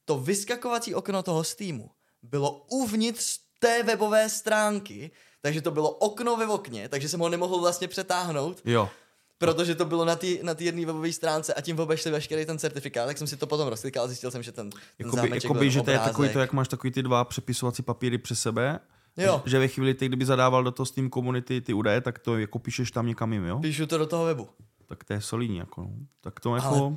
[0.04, 1.90] to vyskakovací okno toho Steamu
[2.22, 5.10] bylo uvnitř té webové stránky,
[5.40, 8.62] takže to bylo okno ve okně, takže jsem ho nemohl vlastně přetáhnout.
[8.64, 8.90] Jo.
[9.38, 13.06] Protože to bylo na té na jedné webové stránce a tím obešli veškerý ten certifikát,
[13.06, 15.82] tak jsem si to potom rozklikal a zjistil jsem, že ten, ten jakoby, jakoby, že
[15.82, 18.80] to je takový to, jak máš takový ty dva přepisovací papíry přes sebe
[19.16, 19.42] Jo.
[19.46, 22.58] Že ve chvíli, ty, kdyby zadával do toho Steam Community ty údaje, tak to jako
[22.58, 23.58] píšeš tam někam jim, jo?
[23.58, 24.48] Píšu to do toho webu.
[24.86, 25.82] Tak to je solidní, jako.
[25.82, 25.90] No.
[26.20, 26.68] Tak to jako...
[26.68, 26.96] Ale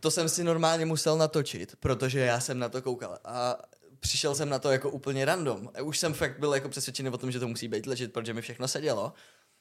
[0.00, 3.56] to jsem si normálně musel natočit, protože já jsem na to koukal a
[4.00, 5.68] přišel jsem na to jako úplně random.
[5.82, 8.42] Už jsem fakt byl jako přesvědčený o tom, že to musí být ležit, protože mi
[8.42, 9.12] všechno sedělo.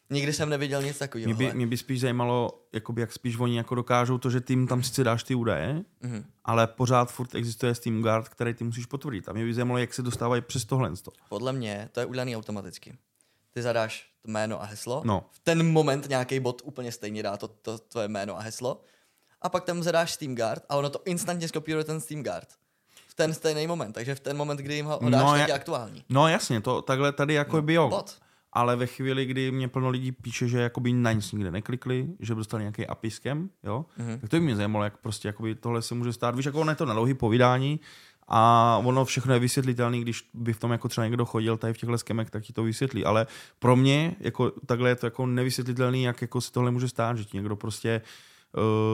[0.10, 1.28] Nikdy jsem neviděl nic takového.
[1.28, 4.66] Mě by, mě by spíš zajímalo, jakoby, jak spíš oni jako dokážou to, že ty
[4.66, 6.24] tam sice dáš ty údaje, mm-hmm.
[6.46, 9.30] ale pořád furt existuje Steam Guard, který ty musíš potvrdit.
[9.30, 10.92] A mě by zajímalo, jak se dostávají přes tohle.
[11.30, 12.98] Podle mě to je udělané automaticky.
[13.54, 15.02] Ty zadáš jméno a heslo.
[15.06, 15.26] No.
[15.32, 18.82] V ten moment nějaký bot úplně stejně dá to, to tvoje jméno a heslo
[19.42, 22.48] a pak tam zadáš Steam Guard a ono to instantně skopíruje ten Steam Guard.
[23.08, 26.04] V ten stejný moment, takže v ten moment, kdy jim ho dáš, no, je aktuální.
[26.10, 27.90] No jasně, to takhle tady jako no, by jo.
[27.90, 28.18] Bot.
[28.56, 32.36] Ale ve chvíli, kdy mě plno lidí píše, že jakoby na nic nikde neklikli, že
[32.36, 34.20] dostali nějaký apiskem, jo, mm-hmm.
[34.20, 36.36] tak to by mě zajímalo, jak prostě jakoby tohle se může stát.
[36.36, 37.80] Víš, jako ono je to na dlouhý povídání,
[38.28, 41.78] a ono všechno je vysvětlitelné, když by v tom jako třeba někdo chodil tady v
[41.78, 43.06] těchto skemech, tak ti to vysvětlí.
[43.06, 43.28] Ale
[43.60, 47.26] pro mě jako, takhle je to jako nevysvětlitelný, jak jako se tohle může stát, že
[47.26, 48.02] ti někdo prostě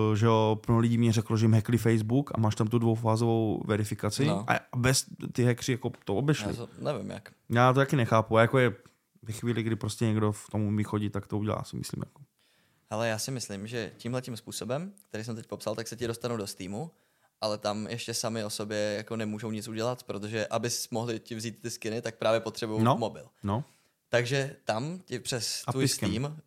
[0.10, 2.80] uh, že jo, pro lidí mě řeklo, že jim hackli Facebook a máš tam tu
[2.80, 4.46] dvoufázovou verifikaci no.
[4.48, 6.50] a bez ty hackři jako to obešli.
[6.50, 7.32] Já to nevím jak.
[7.50, 8.74] Já to taky nechápu, jako je
[9.22, 12.04] ve chvíli, kdy prostě někdo v tomu mi chodí, tak to udělá, si myslím.
[12.06, 12.22] Jako.
[12.90, 16.08] Ale já si myslím, že tímhle tím způsobem, který jsem teď popsal, tak se ti
[16.08, 16.92] dostanou do Steamu,
[17.42, 21.62] ale tam ještě sami o sobě jako nemůžou nic udělat, protože aby mohli ti vzít
[21.62, 23.28] ty skiny, tak právě potřebují no, mobil.
[23.44, 23.64] No.
[24.10, 26.38] Takže tam ti přes tvůj Steam no.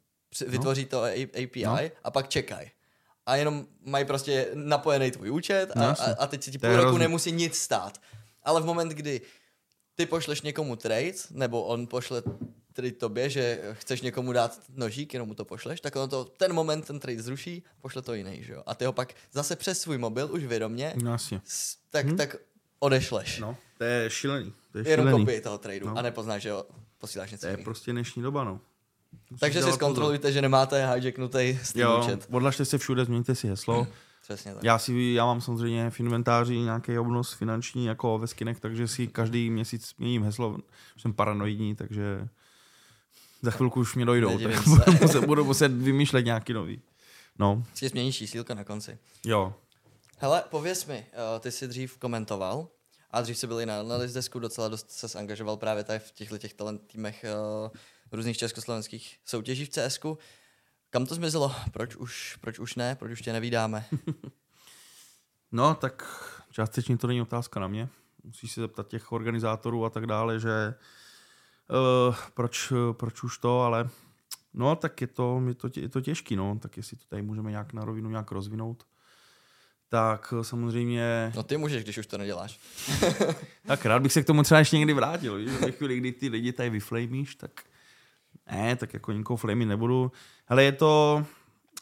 [0.46, 0.88] vytvoří no.
[0.88, 1.02] to
[1.44, 1.78] API no.
[2.04, 2.70] a pak čekaj
[3.26, 6.76] a jenom mají prostě napojený tvůj účet a, no, a, a teď si ti půl
[6.76, 8.00] roku nemusí nic stát.
[8.42, 9.20] Ale v moment, kdy
[9.94, 12.22] ty pošleš někomu trade, nebo on pošle
[12.72, 16.52] trade tobě, že chceš někomu dát nožík, jenom mu to pošleš, tak ono to ten
[16.52, 18.62] moment ten trade zruší, pošle to jiný, že jo?
[18.66, 21.40] A ty ho pak zase přes svůj mobil, už vědomě, No, jasně.
[21.44, 22.16] s- tak, Hm.
[22.16, 22.36] tak
[22.78, 23.38] odešleš.
[23.38, 24.52] No, to je šílený.
[24.72, 25.24] To je Jenom šílený.
[25.24, 25.98] kopii toho tradu No.
[25.98, 26.64] a nepoznáš, že jo,
[26.98, 27.64] posíláš To něco je jiného.
[27.64, 28.60] prostě dnešní doba, no.
[29.30, 31.64] Musíš Takže si zkontrolujte, že nemáte hijacknutý pozor.
[31.64, 32.26] Steam Jo, účet.
[32.30, 33.86] odlažte se všude, změňte si heslo.
[34.22, 34.64] Přesně tak.
[34.64, 39.06] Já si, já mám samozřejmě v inventáři nějaký obnos finanční jako ve skinech, takže si
[39.06, 40.58] každý měsíc měním heslo.
[40.96, 42.28] Jsem paranoidní, takže
[43.42, 44.70] za chvilku už mě dojdou, Nedivím tak se.
[44.70, 46.82] budu muset, budu muset vymýšlet nějaký nový.
[47.38, 48.98] No, Si změní čísílko na konci.
[49.24, 49.54] jo.
[50.18, 52.68] Hele, pověz mi, uh, ty jsi dřív komentoval
[53.10, 56.12] a dřív jsi byl i na, na Lizdesku, docela dost se zangažoval právě tady v
[56.12, 57.24] těchto těch talent týmech
[57.64, 57.70] uh,
[58.12, 60.18] různých československých soutěží v CSku.
[60.90, 61.54] Kam to zmizelo?
[61.72, 62.94] Proč už, proč už ne?
[62.96, 63.84] Proč už tě nevídáme?
[65.54, 66.04] No, tak
[66.50, 67.88] částečně to není otázka na mě.
[68.24, 70.74] Musíš se zeptat těch organizátorů a tak dále, že uh,
[72.34, 73.88] proč, proč už to, ale
[74.54, 77.50] no, tak je to, je to, je to těžký, no, tak jestli to tady můžeme
[77.50, 78.86] nějak na rovinu nějak rozvinout.
[79.88, 82.60] Tak eh, samozřejmě, No ty můžeš, když už to neděláš.
[83.66, 86.28] tak rád bych se k tomu třeba ještě někdy vrátil, víš, ve chvíli, kdy ty
[86.28, 87.50] lidi tady vyflamíš, tak
[88.52, 90.12] ne, tak jako nikoho flamey nebudu.
[90.48, 91.24] Ale je to,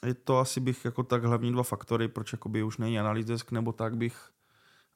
[0.06, 3.52] je to asi bych jako tak hlavní dva faktory, proč jakoby už není analýz desk,
[3.52, 4.16] nebo tak bych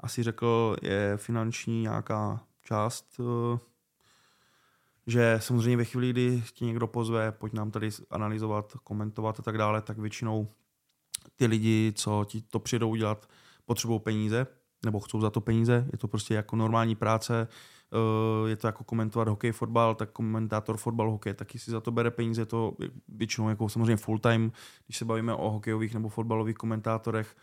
[0.00, 3.58] asi řekl, je finanční nějaká část, eh,
[5.06, 9.58] že samozřejmě ve chvíli, kdy tě někdo pozve, pojď nám tady analyzovat, komentovat a tak
[9.58, 10.48] dále, tak většinou
[11.36, 13.28] ty lidi, co ti to přijdou udělat,
[13.64, 14.46] potřebují peníze,
[14.84, 17.48] nebo chcou za to peníze, je to prostě jako normální práce,
[17.92, 21.90] eh, je to jako komentovat hokej, fotbal, tak komentátor fotbal, hokej taky si za to
[21.90, 22.72] bere peníze, je to
[23.08, 24.52] většinou jako samozřejmě full time,
[24.86, 27.36] když se bavíme o hokejových nebo fotbalových komentátorech,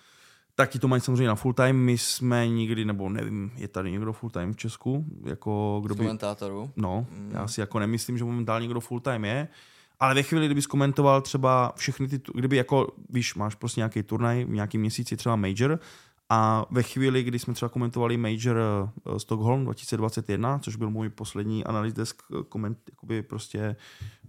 [0.55, 3.91] tak ti to mají samozřejmě na full time, my jsme nikdy, nebo nevím, je tady
[3.91, 6.03] někdo full time v Česku, jako kdo by...
[6.03, 6.71] komentátorů.
[6.75, 7.31] No, Mm.
[7.33, 9.47] já si jako nemyslím, že momentálně někdo full time je,
[9.99, 14.45] ale ve chvíli, kdybys komentoval třeba všechny ty, kdyby jako, víš, máš prostě nějaký turnaj,
[14.45, 15.79] v nějaký měsíci třeba major,
[16.33, 18.57] a ve chvíli, kdy jsme třeba komentovali Major
[19.15, 23.75] eh, Stockholm 2021, což byl můj poslední analyst desk eh, koment, jakoby prostě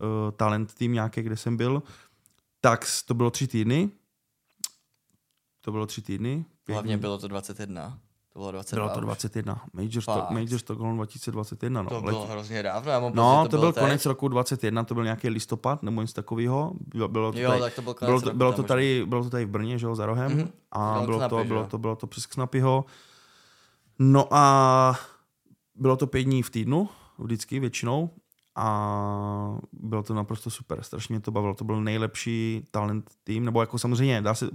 [0.01, 1.83] uh, talent tým nějaký, kde jsem byl,
[2.61, 3.91] tak to bylo tři týdny.
[5.65, 6.45] To bylo tři týdny.
[6.65, 7.01] pět Hlavně dní.
[7.01, 7.99] bylo to 21.
[8.33, 8.85] To bylo 22.
[8.87, 9.05] bylo to už.
[9.05, 9.63] 21.
[9.73, 10.27] Major, Sto-.
[10.31, 11.83] Major Stockholm 2021.
[11.83, 11.91] No.
[11.91, 12.91] To bylo hrozně dávno.
[12.91, 13.83] Já mám No, pocit, to, bylo byl teď.
[13.83, 16.73] konec roku 21, to byl nějaký listopad nebo něco takového.
[16.95, 18.69] Bylo, bylo to Jo, tady, tak to byl bylo, to, bylo, to možná.
[18.69, 20.33] tady, bylo to tady v Brně, že jo, za rohem.
[20.33, 20.41] Mhm.
[20.41, 20.51] Mm-hmm.
[20.73, 21.67] A Bylo bylo Knapy, to, bylo, jo?
[21.71, 22.85] to, bylo to přes Knapyho.
[23.99, 24.95] No a
[25.75, 26.89] bylo to pět dní v týdnu,
[27.19, 28.11] vždycky, většinou.
[28.55, 31.55] A bylo to naprosto super, strašně mě to bavilo.
[31.55, 34.49] To byl nejlepší talent tým, nebo jako samozřejmě dá se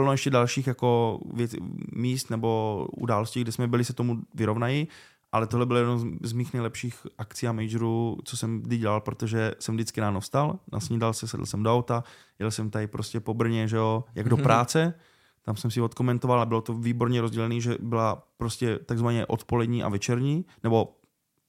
[0.00, 1.54] plno ještě dalších jako věc,
[1.92, 4.88] míst nebo událostí, kde jsme byli, se tomu vyrovnají,
[5.32, 9.54] ale tohle bylo jedno z- mých nejlepších akcí a majorů, co jsem kdy dělal, protože
[9.58, 12.04] jsem vždycky ráno vstal, nasnídal se, sedl jsem do auta,
[12.38, 14.94] jel jsem tady prostě po Brně, že jo, jak do práce,
[15.42, 19.88] tam jsem si odkomentoval a bylo to výborně rozdělené, že byla prostě takzvaně odpolední a
[19.88, 20.96] večerní, nebo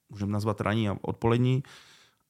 [0.09, 1.63] můžeme nazvat ranní a odpolední,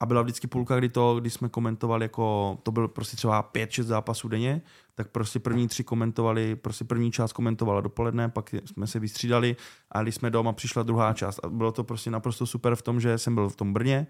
[0.01, 3.83] a byla vždycky půlka, kdy to, když jsme komentovali jako, to byl prostě třeba 5-6
[3.83, 4.61] zápasů denně,
[4.95, 9.55] tak prostě první tři komentovali, prostě první část komentovala dopoledne, pak jsme se vystřídali
[9.91, 12.99] a když jsme doma, přišla druhá část a bylo to prostě naprosto super v tom,
[12.99, 14.07] že jsem byl v tom Brně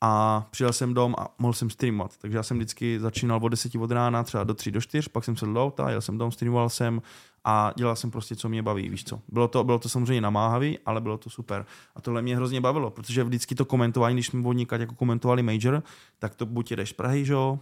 [0.00, 2.16] a přijel jsem dom a mohl jsem streamovat.
[2.16, 5.24] Takže já jsem vždycky začínal od 10 od rána, třeba do 3 do 4, pak
[5.24, 7.02] jsem se do auta, jel jsem dom, streamoval jsem
[7.44, 9.20] a dělal jsem prostě, co mě baví, víš co.
[9.28, 11.66] Bylo to, bylo to samozřejmě namáhavý, ale bylo to super.
[11.96, 15.82] A tohle mě hrozně bavilo, protože vždycky to komentování, když jsme odnikat jako komentovali Major,
[16.18, 17.58] tak to buď jedeš z Prahy, že jo,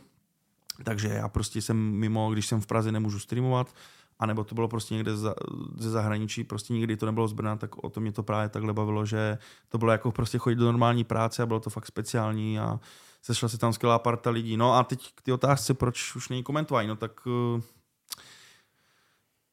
[0.85, 3.75] takže já prostě jsem mimo, když jsem v Praze nemůžu streamovat,
[4.19, 5.35] anebo to bylo prostě někde za,
[5.77, 8.73] ze zahraničí, prostě nikdy to nebylo z Brna, tak o to mě to právě takhle
[8.73, 12.59] bavilo, že to bylo jako prostě chodit do normální práce a bylo to fakt speciální
[12.59, 12.81] a
[13.23, 14.57] sešla se tam skvělá parta lidí.
[14.57, 17.63] No a teď k ty otázce, proč už není komentování, no tak uh,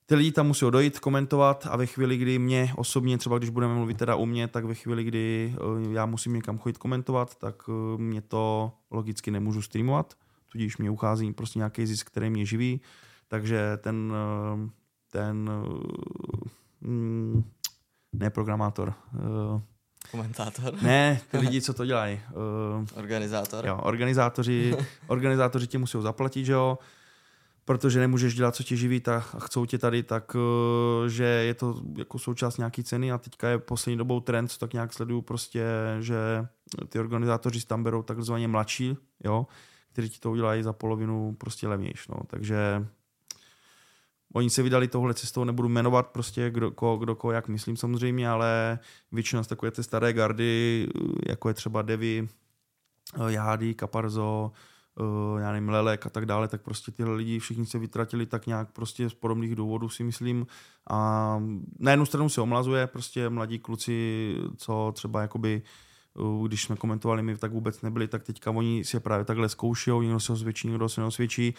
[0.09, 3.73] ty lidi tam musí dojít, komentovat a ve chvíli, kdy mě osobně, třeba když budeme
[3.73, 7.67] mluvit teda u mě, tak ve chvíli, kdy uh, já musím někam chodit komentovat, tak
[7.67, 10.13] uh, mě to logicky nemůžu streamovat,
[10.51, 12.81] tudíž mě uchází prostě nějaký zisk, který mě živí,
[13.27, 14.13] takže ten,
[14.53, 14.69] uh,
[15.11, 15.49] ten
[16.81, 17.43] mm,
[18.13, 18.93] ne programátor,
[20.11, 20.73] Komentátor.
[20.81, 22.19] ne, ty lidi, co to dělají.
[22.79, 23.65] Uh, Organizátor.
[23.65, 26.77] Jo, organizátoři, organizátoři tě musí zaplatit, že jo,
[27.69, 31.81] protože nemůžeš dělat, co tě živí a chcou tě tady, tak eh, že je to
[31.97, 33.11] jako součást nějaký ceny.
[33.11, 35.65] A teďka je poslední dobou trend, co tak nějak sleduju prostě,
[35.99, 36.17] že
[36.89, 39.47] ty organizátoři tam berou takzvaně mladší, jo,
[39.91, 42.87] kteří ti to udělají za polovinu prostě levnějš, no, takže
[44.33, 48.29] Oni se vydali tohle cestou, nebudu jmenovat prostě kdo, ko, kdo ko, jak myslím samozřejmě,
[48.29, 48.79] ale
[49.11, 50.87] většina z takové té staré gardy,
[51.27, 52.27] jako je třeba Devi,
[53.27, 54.51] Jády, Kaparzo,
[55.39, 58.71] já nevím, Lelek a tak dále, tak prostě tyhle lidi všichni se vytratili tak nějak
[58.71, 60.47] prostě z podobných důvodů si myslím.
[60.89, 61.41] A
[61.79, 65.61] na jednu stranu se omlazuje prostě mladí kluci, co třeba jakoby
[66.13, 69.49] uh, když jsme komentovali, my tak vůbec nebyli, tak teďka oni si je právě takhle
[69.49, 71.53] zkoušou, někdo se osvědčí, někdo se neosvědčí.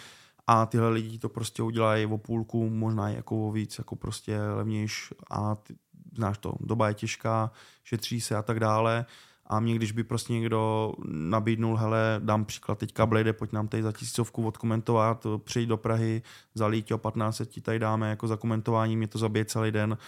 [0.47, 5.12] A tyhle lidi to prostě udělají o půlku, možná jako o víc, jako prostě levnějš.
[5.30, 5.74] A ty,
[6.16, 7.51] znáš to, doba je těžká,
[7.84, 9.07] šetří se a tak dále
[9.51, 13.82] a mě, když by prostě někdo nabídnul, hele, dám příklad teďka Blade, pojď nám tady
[13.82, 16.22] za tisícovku odkomentovat, přijď do Prahy,
[16.55, 19.98] za o 15 ti tady dáme jako za komentování, mě to zabije celý den,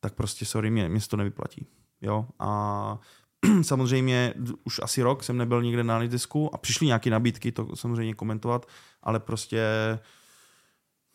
[0.00, 1.66] tak prostě sorry, mě, mě to nevyplatí.
[2.00, 2.26] Jo?
[2.38, 2.98] A
[3.62, 4.34] samozřejmě
[4.64, 8.66] už asi rok jsem nebyl nikde na disku a přišly nějaké nabídky to samozřejmě komentovat,
[9.02, 9.62] ale prostě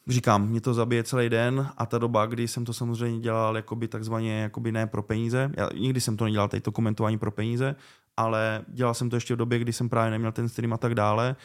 [0.08, 3.88] říkám, mě to zabije celý den a ta doba, kdy jsem to samozřejmě dělal jakoby
[3.88, 7.76] takzvaně jakoby ne pro peníze, já nikdy jsem to nedělal, tady to komentování pro peníze,
[8.18, 10.96] ale dělal jsem to ještě v době, kdy jsem právě neměl ten stream a tak
[10.96, 11.36] dále.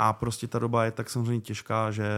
[0.00, 2.08] A prostě ta doba je tak samozřejmě těžká, že,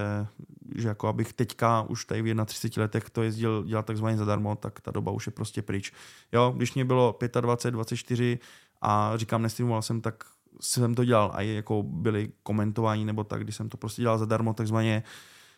[0.77, 4.81] že jako abych teďka už tady v 31 letech to jezdil dělat takzvaně zadarmo, tak
[4.81, 5.93] ta doba už je prostě pryč.
[6.33, 8.39] Jo, když mě bylo 25, 24
[8.83, 10.25] a říkám, nestreamoval jsem, tak
[10.61, 11.31] jsem to dělal.
[11.35, 15.03] A jako byly komentování nebo tak, když jsem to prostě dělal zadarmo, takzvaně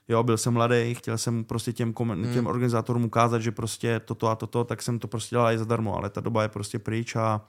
[0.09, 2.35] jo, byl jsem mladý, chtěl jsem prostě těm, komen, hmm.
[2.35, 5.97] těm organizátorům ukázat, že prostě toto a toto, tak jsem to prostě dělal i zadarmo,
[5.97, 7.41] ale ta doba je prostě pryč a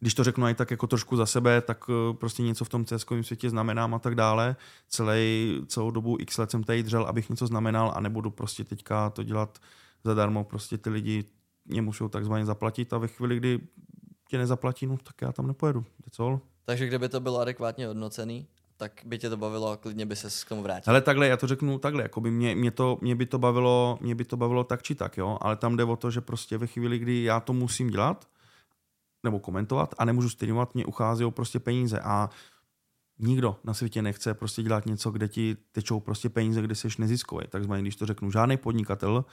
[0.00, 2.84] když to řeknu i tak jako trošku za sebe, tak eh, prostě něco v tom
[2.84, 4.56] cs světě znamenám a tak dále.
[4.88, 9.10] Celý, celou dobu x let jsem tady dřel, abych něco znamenal a nebudu prostě teďka
[9.10, 9.58] to dělat
[10.04, 10.44] zadarmo.
[10.44, 11.24] Prostě ty lidi
[11.64, 13.60] mě musí takzvaně zaplatit a ve chvíli, kdy
[14.28, 15.84] tě nezaplatí, no tak já tam nepojedu.
[16.64, 18.46] Takže kdyby to bylo adekvátně hodnocený,
[18.76, 20.90] tak by tě to bavilo a klidně by se k tomu vrátil.
[20.90, 23.98] Ale takhle, já to řeknu takhle, jako by mě, mě, to, mě, by to bavilo,
[24.00, 26.58] mě by to bavilo tak či tak, jo, ale tam jde o to, že prostě
[26.58, 28.28] ve chvíli, kdy já to musím dělat,
[29.24, 32.30] nebo komentovat a nemůžu streamovat, mě uchází o prostě peníze a
[33.18, 37.46] nikdo na světě nechce prostě dělat něco, kde ti tečou prostě peníze, kde jsi neziskový.
[37.48, 39.24] Takzvaně, když to řeknu, žádný podnikatel,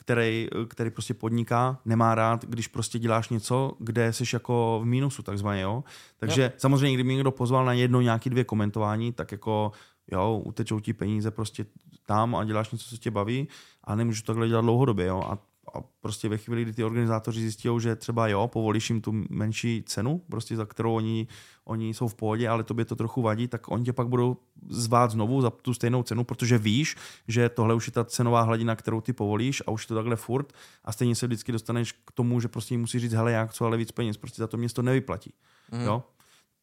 [0.00, 5.22] který, který prostě podniká, nemá rád, když prostě děláš něco, kde jsi jako v mínusu,
[5.22, 5.84] takzvaně, jo.
[6.18, 6.50] Takže jo.
[6.56, 9.72] samozřejmě, kdyby někdo pozval na jedno nějaký dvě komentování, tak jako
[10.12, 11.66] jo, utečou ti peníze prostě
[12.06, 13.48] tam a děláš něco, co tě baví
[13.84, 15.22] a nemůžu takhle dělat dlouhodobě, jo.
[15.26, 15.38] A
[15.74, 19.82] a prostě ve chvíli, kdy ty organizátoři zjistí, že třeba jo, povolíš jim tu menší
[19.86, 21.26] cenu, prostě za kterou oni,
[21.64, 24.36] oni jsou v pohodě, ale tobě to trochu vadí, tak oni tě pak budou
[24.68, 26.96] zvát znovu za tu stejnou cenu, protože víš,
[27.28, 30.52] že tohle už je ta cenová hladina, kterou ty povolíš a už to takhle furt
[30.84, 33.64] a stejně se vždycky dostaneš k tomu, že prostě jim musí říct, hele, já chci
[33.64, 35.34] ale víc peněz, prostě za to město nevyplatí.
[35.72, 35.80] Mm.
[35.80, 36.02] Jo?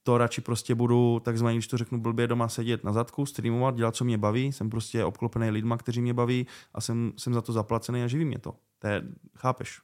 [0.07, 3.95] To radši prostě budu, takzvaně, když to řeknu blbě, doma sedět na zadku, streamovat, dělat,
[3.95, 4.51] co mě baví.
[4.51, 8.25] Jsem prostě obklopený lidma, kteří mě baví a jsem, jsem za to zaplacený a živí
[8.25, 8.53] mě to.
[8.79, 9.03] To je,
[9.35, 9.81] chápeš?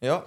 [0.00, 0.24] Jo,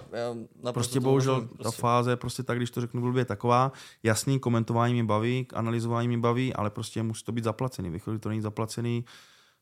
[0.62, 1.62] já prostě bohužel prostě.
[1.62, 3.72] ta fáze prostě tak, když to řeknu blbě, taková.
[4.02, 7.90] Jasný, komentování mě baví, analyzování mě baví, ale prostě musí to být zaplacený.
[7.90, 9.04] Ve chvíli to není zaplacený,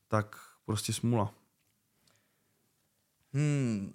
[0.09, 0.37] tak
[0.67, 1.35] prostě smula.
[3.33, 3.93] Hmm,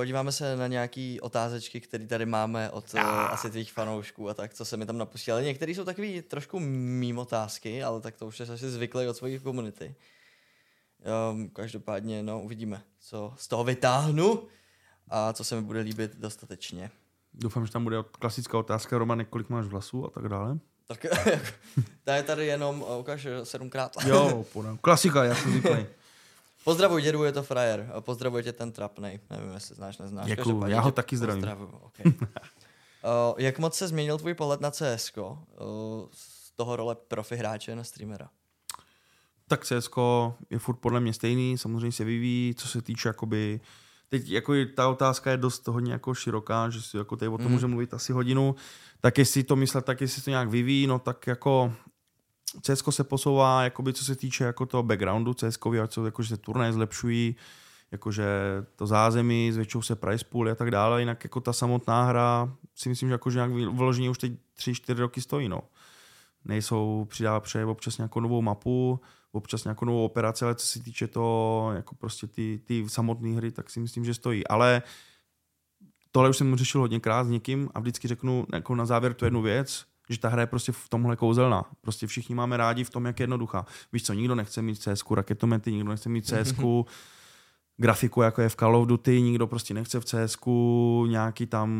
[0.00, 4.54] podíváme se na nějaké otázečky, které tady máme od uh, asi tvých fanoušků a tak,
[4.54, 5.44] co se mi tam napustili.
[5.44, 9.38] Některé jsou takový trošku mým otázky, ale tak to už je asi zvyklý od svojí
[9.38, 9.94] komunity.
[11.32, 14.42] Um, každopádně, no, uvidíme, co z toho vytáhnu
[15.08, 16.90] a co se mi bude líbit dostatečně.
[17.34, 20.58] Doufám, že tam bude klasická otázka, Roman, kolik máš vlasů a tak dále.
[20.86, 21.06] Tak
[22.04, 23.96] ta je tady jenom, ukáž sedmkrát.
[24.06, 24.78] jo, podám.
[24.78, 25.86] Klasika, já jsem zvyklý.
[26.64, 27.92] Pozdravuj dědu, je to frajer.
[28.00, 29.20] Pozdravuj tě ten trapnej.
[29.30, 30.26] Nevím, jestli znáš, neznáš.
[30.26, 31.48] Děkuju, já ho taky zdravím.
[31.80, 32.06] Okay.
[32.16, 35.36] uh, jak moc se změnil tvůj pohled na CS uh,
[36.12, 38.28] z toho role profi hráče na streamera?
[39.48, 39.88] Tak CS
[40.50, 43.60] je furt podle mě stejný, samozřejmě se vyvíjí, co se týče jakoby
[44.10, 47.46] teď jako ta otázka je dost hodně jako široká, že si jako tady o tom
[47.46, 47.52] mm.
[47.52, 48.54] můžeme mluvit asi hodinu,
[49.00, 51.72] tak jestli to myslet, tak jestli to nějak vyvíjí, no tak jako
[52.62, 56.36] CS se posouvá, jakoby, co se týče jako toho backgroundu CS, co, jako, že se
[56.36, 57.36] turné zlepšují,
[57.92, 58.26] jakože
[58.76, 62.88] to zázemí, zvětšou se price pool a tak dále, jinak jako ta samotná hra si
[62.88, 65.62] myslím, že jako, že nějak vloženě už teď 3-4 roky stojí, no.
[66.44, 69.00] Nejsou, přidá pře občas nějakou novou mapu,
[69.32, 73.52] občas nějakou novou operaci, ale co se týče to, jako prostě ty, ty samotné hry,
[73.52, 74.46] tak si myslím, že stojí.
[74.46, 74.82] Ale
[76.10, 79.42] tohle už jsem řešil hodněkrát s někým a vždycky řeknu jako na závěr tu jednu
[79.42, 81.64] věc, že ta hra je prostě v tomhle kouzelná.
[81.80, 83.66] Prostě všichni máme rádi v tom, jak je jednoduchá.
[83.92, 86.54] Víš co, nikdo nechce mít CS raketomety, nikdo nechce mít CS
[87.76, 90.38] grafiku, jako je v Call of Duty, nikdo prostě nechce v CS
[91.06, 91.70] nějaký tam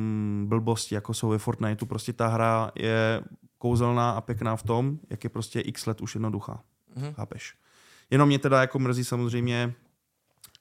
[0.49, 1.87] blbosti, jako jsou ve Fortniteu.
[1.87, 3.22] Prostě ta hra je
[3.59, 6.61] kouzelná a pěkná v tom, jak je prostě x let už jednoduchá.
[6.97, 7.14] Mm-hmm.
[7.14, 7.55] Chápeš?
[8.11, 9.74] Jenom mě teda jako mrzí samozřejmě,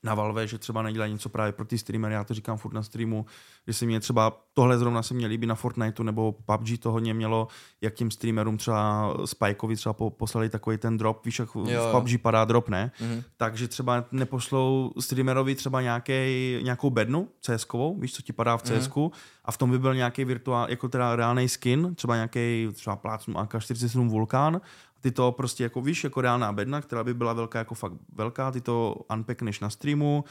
[0.04, 2.84] na Valve, že třeba nedělají něco právě pro ty streamery, já to říkám furt na
[2.84, 3.26] streamu,
[3.68, 7.14] že se mě třeba, tohle zrovna se mě líbí na Fortniteu, nebo PUBG to hodně
[7.14, 7.48] mělo,
[7.82, 11.90] jak těm streamerům třeba Spikeovi třeba poslali takový ten drop, víš, jak v jo.
[11.92, 12.92] PUBG padá drop, ne?
[13.02, 13.24] Mm-hmm.
[13.38, 16.14] Takže třeba nepošlou streamerovi třeba nějaký,
[16.62, 19.12] nějakou bednu cs víš, co ti padá v cs mm-hmm.
[19.46, 23.34] a v tom by byl nějaký virtuál, jako teda reálný skin, třeba nějaký třeba plácnu
[23.34, 24.62] AK-47 Vulkán
[25.02, 28.52] ty to prostě jako víš, jako reálná bedna, která by byla velká jako fakt velká,
[28.52, 30.24] ty to unpackneš na streamu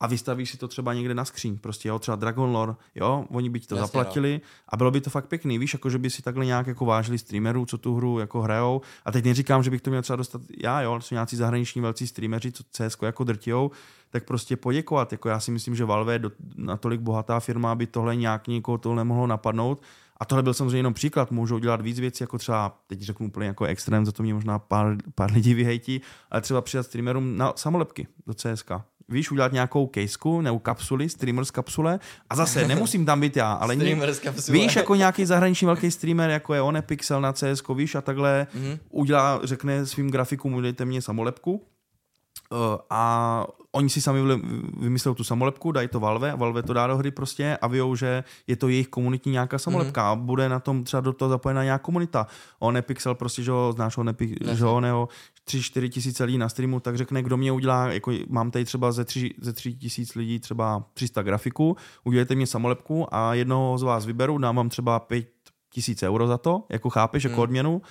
[0.00, 3.50] a vystavíš si to třeba někde na skříň, prostě jo, třeba Dragon Lore, jo, oni
[3.50, 4.40] by ti to Jasně, zaplatili jo.
[4.68, 7.18] a bylo by to fakt pěkný, víš, jako že by si takhle nějak jako vážili
[7.18, 8.80] streamerů, co tu hru jako hrajou.
[9.04, 12.06] A teď neříkám, že bych to měl třeba dostat já, jo, jsou nějací zahraniční velcí
[12.06, 13.70] streameři, co CS jako drtijou,
[14.10, 17.86] tak prostě poděkovat, jako já si myslím, že Valve je do, natolik bohatá firma, aby
[17.86, 19.82] tohle nějak někoho tohle nemohlo napadnout,
[20.20, 23.46] a tohle byl samozřejmě jenom příklad, můžou dělat víc věcí, jako třeba, teď řeknu úplně
[23.46, 26.00] jako extrém, za to mě možná pár, pár lidí vyhejtí,
[26.30, 28.70] ale třeba přidat streamerům na samolepky do CSK.
[29.08, 32.00] Víš, udělat nějakou kejsku nebo kapsuli, streamers kapsule
[32.30, 34.00] a zase nemusím tam být já, ale ně,
[34.48, 38.78] víš, jako nějaký zahraniční velký streamer, jako je Onepixel na CS, víš, a takhle mm-hmm.
[38.90, 41.62] udělá, řekne svým grafikům, udělejte mě samolepku
[42.90, 44.20] a oni si sami
[44.80, 47.96] vymysleli tu samolepku, dají to Valve, a Valve to dá do hry prostě a vyjou,
[47.96, 50.12] že je to jejich komunitní nějaká samolepka mm-hmm.
[50.12, 52.26] a bude na tom třeba do toho zapojena nějaká komunita.
[52.58, 54.04] On Pixel prostě, že ho, znáš ho,
[54.52, 55.08] že ho, neho,
[55.48, 59.04] 3-4 tisíce lidí na streamu, tak řekne, kdo mě udělá, jako mám tady třeba ze
[59.04, 64.06] 3, ze 3 tisíc lidí třeba 300 grafiků, udělejte mě samolepku a jednoho z vás
[64.06, 65.26] vyberu, dám vám třeba 5
[65.70, 67.42] tisíc euro za to, jako chápeš, jako mm.
[67.42, 67.82] odměnu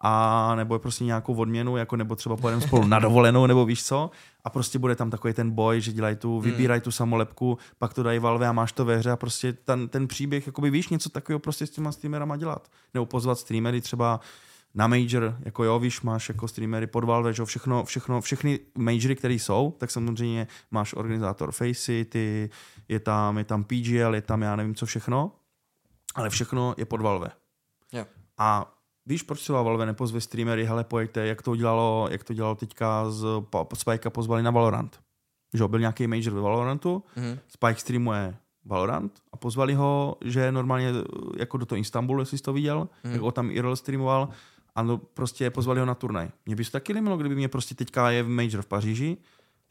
[0.00, 3.84] a nebo je prostě nějakou odměnu, jako nebo třeba pojedeme spolu na dovolenou, nebo víš
[3.84, 4.10] co,
[4.44, 6.50] a prostě bude tam takový ten boj, že dělají tu, hmm.
[6.50, 9.88] vybírají tu samolepku, pak to dají Valve a máš to ve hře a prostě ten,
[9.88, 12.68] ten příběh, jakoby víš něco takového prostě s těma streamerama dělat.
[12.94, 14.20] Nebo pozvat streamery třeba
[14.74, 19.16] na major, jako jo, víš, máš jako streamery pod Valve, že všechno, všechno, všechny majory,
[19.16, 22.16] které jsou, tak samozřejmě máš organizátor Faceit,
[22.88, 25.32] je tam, je tam PGL, je tam já nevím co všechno,
[26.14, 27.30] ale všechno je pod Valve.
[27.92, 28.08] Yeah.
[28.38, 28.77] A
[29.08, 33.10] Víš, proč třeba Valve nepozve streamery, hele, pojďte, jak to dělalo, jak to dělalo teďka
[33.10, 33.26] z
[33.74, 35.00] Spike pozvali na Valorant.
[35.54, 37.38] Že byl nějaký major ve Valorantu, mm-hmm.
[37.48, 40.92] Spike streamuje Valorant a pozvali ho, že normálně
[41.36, 43.12] jako do toho Istanbulu, jestli jsi to viděl, mm-hmm.
[43.12, 44.28] jak ho tam IRL streamoval
[44.74, 46.28] a no, prostě pozvali ho na turnaj.
[46.46, 49.16] Mě by se taky líbilo, kdyby mě prostě teďka je v major v Paříži,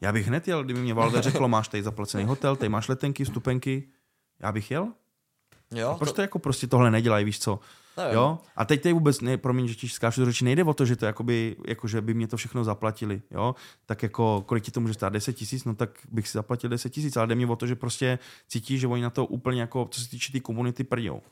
[0.00, 3.24] já bych hned jel, kdyby mě Valve řeklo, máš tady zaplacený hotel, tady máš letenky,
[3.24, 3.88] vstupenky,
[4.40, 4.88] já bych jel.
[5.74, 6.14] Jo, a proč to...
[6.14, 7.60] to jako prostě tohle nedělají, víš co?
[7.98, 8.38] No, jo?
[8.56, 10.96] A teď tady vůbec, ne, promiň, že ti skáču do řeči, nejde o to, že
[10.96, 13.54] to jakoby, jako, že by mě to všechno zaplatili, jo?
[13.86, 16.90] Tak jako, kolik ti to může stát, 10 tisíc, no tak bych si zaplatil 10
[16.90, 18.18] tisíc, ale jde mě o to, že prostě
[18.48, 21.22] cítí, že oni na to úplně jako, co se týče té tý komunity, prdou.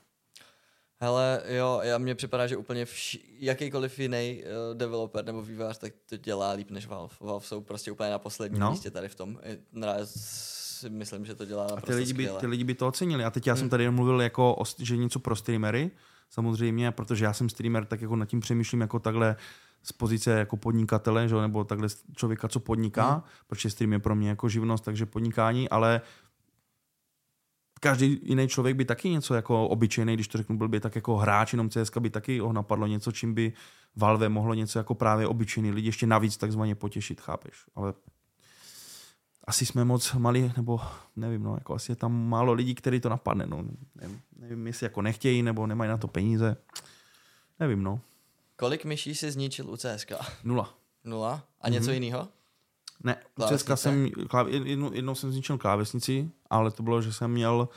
[0.99, 5.93] Hele, jo, já mně připadá, že úplně vš- jakýkoliv jiný uh, developer nebo vývojář, tak
[6.07, 7.15] to dělá líp než Valve.
[7.21, 8.71] Valve jsou prostě úplně na posledním no.
[8.71, 9.39] místě tady v tom.
[10.05, 13.25] Si myslím, že to dělá a ty lidi, by, ty lidi by to ocenili.
[13.25, 13.61] A teď já hmm.
[13.61, 15.91] jsem tady mluvil jako, o, že něco pro streamery,
[16.31, 19.37] samozřejmě, protože já jsem streamer, tak jako nad tím přemýšlím jako takhle
[19.83, 23.23] z pozice jako podnikatele, že, nebo takhle člověka, co podniká, hmm.
[23.47, 26.01] protože stream je pro mě jako živnost, takže podnikání, ale
[27.81, 31.53] každý jiný člověk by taky něco jako obyčejný, když to řeknu blbě, tak jako hráč
[31.53, 33.53] jenom CSK by taky ho napadlo něco, čím by
[33.97, 37.65] Valve mohlo něco jako právě obyčejný lidi ještě navíc takzvaně potěšit, chápeš?
[37.75, 37.95] Ale
[39.47, 40.81] asi jsme moc malí, nebo
[41.17, 43.65] nevím, no, jako asi je tam málo lidí, který to napadne, no.
[43.95, 46.57] Nevím, nevím, jestli jako nechtějí, nebo nemají na to peníze.
[47.61, 48.01] Nevím, no.
[48.57, 50.13] Kolik myší si zničil u CSK?
[50.45, 50.75] Nula.
[51.05, 51.43] Nula?
[51.61, 51.95] A něco mm-hmm.
[51.95, 52.29] jiného?
[53.05, 57.31] Ne, u CSK jsem, klávě, jednou, jednou jsem zničil klávesnici, ale to bylo, že jsem
[57.31, 57.69] měl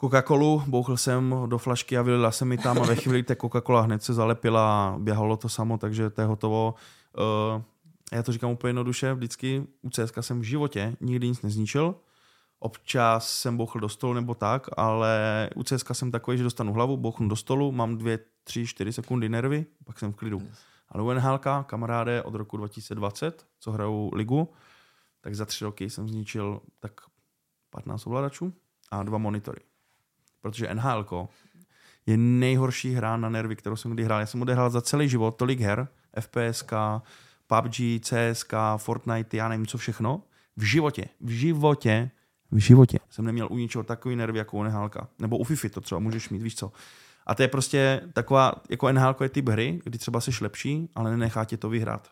[0.00, 3.80] Coca-Colu, bouchl jsem do flašky a vylila se mi tam a ve chvíli té Coca-Cola
[3.80, 6.74] hned se zalepila a běhalo to samo, takže to je hotovo.
[7.56, 7.62] Uh,
[8.12, 11.94] já to říkám úplně jednoduše, vždycky u CSK jsem v životě nikdy nic nezničil.
[12.58, 16.96] Občas jsem bouchl do stolu nebo tak, ale u CSK jsem takový, že dostanu hlavu,
[16.96, 20.40] bouchnu do stolu, mám dvě, tři, čtyři sekundy nervy, pak jsem v klidu.
[20.40, 20.58] Yes.
[20.88, 24.52] Ale u NHL, kamaráde od roku 2020, co hrajou ligu,
[25.20, 26.92] tak za tři roky jsem zničil tak
[27.70, 28.52] 15 ovladačů
[28.90, 29.60] a dva monitory.
[30.40, 31.28] Protože NHL
[32.06, 34.20] je nejhorší hra na nervy, kterou jsem kdy hrál.
[34.20, 35.88] Já jsem odehrál za celý život tolik her,
[36.20, 36.72] FPSK,
[37.48, 40.22] PUBG, CSK, Fortnite, já nevím co všechno.
[40.56, 42.10] V životě, v životě,
[42.50, 45.08] v životě jsem neměl u ničeho takový nervy jako u Nehálka.
[45.18, 46.72] Nebo u FIFA to třeba můžeš mít, víš co.
[47.26, 51.10] A to je prostě taková, jako NHL je typ hry, kdy třeba jsi lepší, ale
[51.10, 52.10] nenechá tě to vyhrát.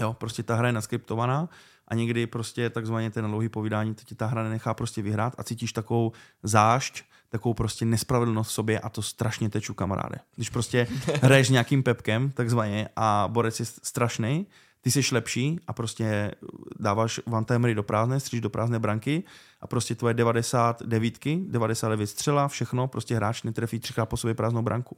[0.00, 1.48] Jo, prostě ta hra je naskriptovaná
[1.90, 5.72] a někdy prostě takzvaně ten dlouhý povídání, ti ta hra nenechá prostě vyhrát a cítíš
[5.72, 6.12] takovou
[6.42, 10.16] zášť, takovou prostě nespravedlnost v sobě a to strašně teču kamaráde.
[10.36, 10.86] Když prostě
[11.22, 14.46] hraješ nějakým pepkem, takzvaně, a borec je strašný,
[14.80, 16.34] ty jsi lepší a prostě
[16.78, 19.24] dáváš one do prázdné, stříš do prázdné branky
[19.60, 21.14] a prostě tvoje 99,
[21.48, 24.96] 99 střela, všechno, prostě hráč netrefí třikrát po sobě prázdnou branku.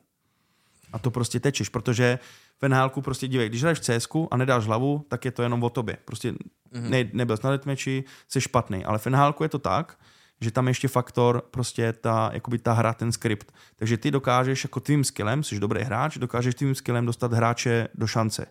[0.92, 2.18] A to prostě tečeš, protože
[2.62, 5.70] v NHL prostě dívej, když hraješ CS a nedáš hlavu, tak je to jenom o
[5.70, 5.96] tobě.
[6.04, 6.34] Prostě
[6.72, 6.90] mm-hmm.
[6.90, 8.84] ne, nebyl na deathmatchi, jsi špatný.
[8.84, 9.98] Ale v NHL je to tak,
[10.40, 13.52] že tam je ještě faktor prostě ta, jakoby ta hra, ten skript.
[13.76, 18.06] Takže ty dokážeš jako tvým skillem, jsi dobrý hráč, dokážeš tvým skillem dostat hráče do
[18.06, 18.46] šance.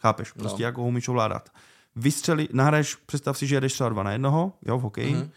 [0.00, 0.34] Chápeš?
[0.34, 0.38] No.
[0.38, 0.66] Prostě no.
[0.66, 1.48] jako ho umíš ovládat.
[1.96, 5.30] Vystřeli, nahraješ, představ si, že jedeš třeba dva na jednoho, jo, v hokeji, mm-hmm.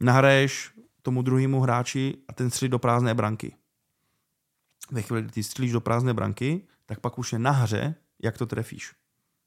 [0.00, 3.54] nahraješ tomu druhému hráči a ten střelí do prázdné branky.
[4.90, 8.38] Ve chvíli, kdy ty střílíš do prázdné branky, tak pak už je na hře, jak
[8.38, 8.92] to trefíš.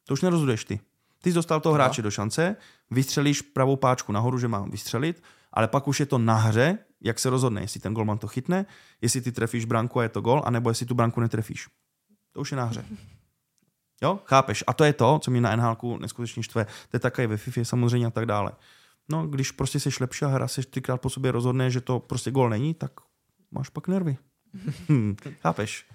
[0.08, 0.80] To už nerozhoduješ ty.
[1.26, 2.56] Ty jsi dostal toho hráče do šance,
[2.92, 5.24] vystřelíš pravou páčku nahoru, že mám vystřelit,
[5.54, 8.66] ale pak už je to na hře, jak se rozhodne, jestli ten golman to chytne,
[9.02, 11.68] jestli ty trefíš branku a je to gol, anebo jestli tu branku netrefíš.
[12.32, 12.86] To už je na hře.
[14.02, 14.64] Jo, chápeš?
[14.68, 16.66] A to je to, co mě na NHL neskutečně štve.
[16.66, 18.52] To je také ve FIFA samozřejmě a tak dále.
[19.10, 22.32] No, když prostě seš lepší a hra se třikrát po sobě rozhodne, že to prostě
[22.32, 22.92] gol není, tak
[23.52, 24.18] máš pak nervy.
[24.90, 25.86] Hm, chápeš?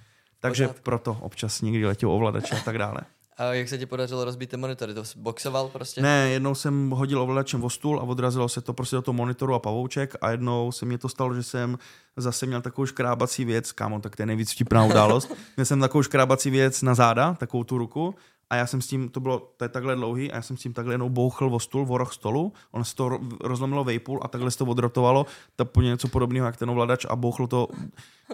[0.41, 3.01] Takže proto občas někdy letěl ovladače a tak dále.
[3.41, 4.95] A jak se ti podařilo rozbít ty monitory?
[4.95, 6.03] To boxoval prostě?
[6.03, 9.55] Ne, jednou jsem hodil ovladačem o stůl a odrazilo se to prostě do toho monitoru
[9.55, 11.79] a pavouček a jednou se mi to stalo, že jsem
[12.17, 15.33] zase měl takovou škrábací věc, kámo, tak to je nejvíc vtipná událost.
[15.57, 18.15] měl jsem takovou škrábací věc na záda, takovou tu ruku
[18.51, 20.61] a já jsem s tím, to bylo, to je takhle dlouhý, a já jsem s
[20.61, 24.29] tím takhle jenom bouchl o stůl, o roh stolu, ono se to rozlomilo vejpůl a
[24.29, 25.27] takhle se to odrotovalo,
[25.57, 27.69] to po něco podobného jak ten ovladač a bouchlo to,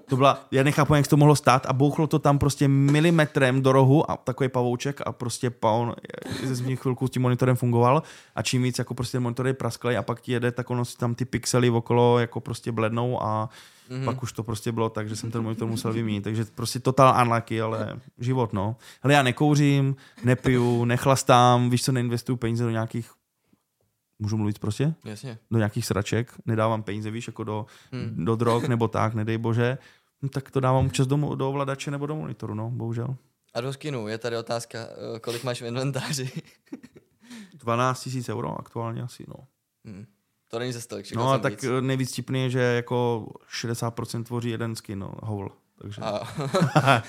[0.09, 1.67] to byla, já nechápu, jak to mohlo stát.
[1.67, 5.95] A bouchlo to tam prostě milimetrem do rohu a takový pavouček a prostě paon
[6.43, 8.03] ze mě chvilku s tím monitorem fungoval.
[8.35, 10.85] A čím víc jako prostě ten monitor je prasklej a pak ti jede, tak ono
[10.85, 13.49] si tam ty pixely okolo jako prostě blednou a
[13.91, 14.05] Mm-hmm.
[14.05, 16.25] Pak už to prostě bylo tak, že jsem ten monitor musel vyměnit.
[16.25, 18.77] Takže prostě total unlucky, ale život, no.
[19.03, 23.11] Ale já nekouřím, nepiju, nechlastám, víš co, neinvestuju peníze do nějakých
[24.19, 24.95] Můžu mluvit prostě?
[25.05, 25.39] Jasně.
[25.51, 28.25] Do nějakých sraček, nedávám peníze, víš, jako do, hmm.
[28.25, 29.79] do drog nebo tak, nedej bože.
[30.23, 33.17] No, tak to dávám čas do, do ovladače nebo do monitoru, no, bohužel.
[33.55, 36.31] A do skinu je tady otázka, eh, kolik máš v inventáři?
[37.55, 39.35] 12 000 euro aktuálně asi, no.
[39.85, 40.07] Hmm.
[40.49, 41.13] To není zase tolik.
[41.13, 41.71] No a tak víc.
[41.81, 43.29] nejvíc tipný je, že jako
[43.63, 45.49] 60% tvoří jeden skin, no, hole.
[45.79, 46.03] Takže.
[46.03, 46.23] A...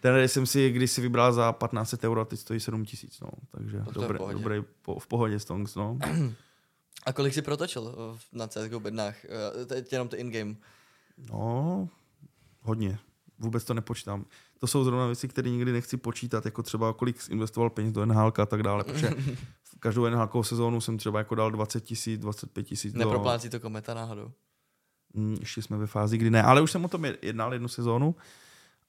[0.00, 3.28] Ten jsem si když si vybral za 15 euro a teď stojí 7 tisíc, no.
[3.50, 5.98] Takže no dobrý, v dobrý, po, v pohodě stonks, no.
[7.06, 9.24] A kolik jsi protočil eh, na CSGO bednách?
[9.24, 10.54] Eh, teď jenom to in-game.
[11.30, 11.88] No,
[12.60, 12.98] hodně.
[13.38, 14.24] Vůbec to nepočítám.
[14.58, 18.32] To jsou zrovna věci, které nikdy nechci počítat, jako třeba kolik investoval peněz do NHL
[18.42, 19.10] a tak dále, protože
[19.80, 22.94] každou NHL sezónu jsem třeba jako dal 20 tisíc, 25 tisíc.
[22.94, 24.30] Neproplácí to kometa náhodou?
[25.14, 28.14] Hmm, ještě jsme ve fázi, kdy ne, ale už jsem o tom jednal jednu sezónu,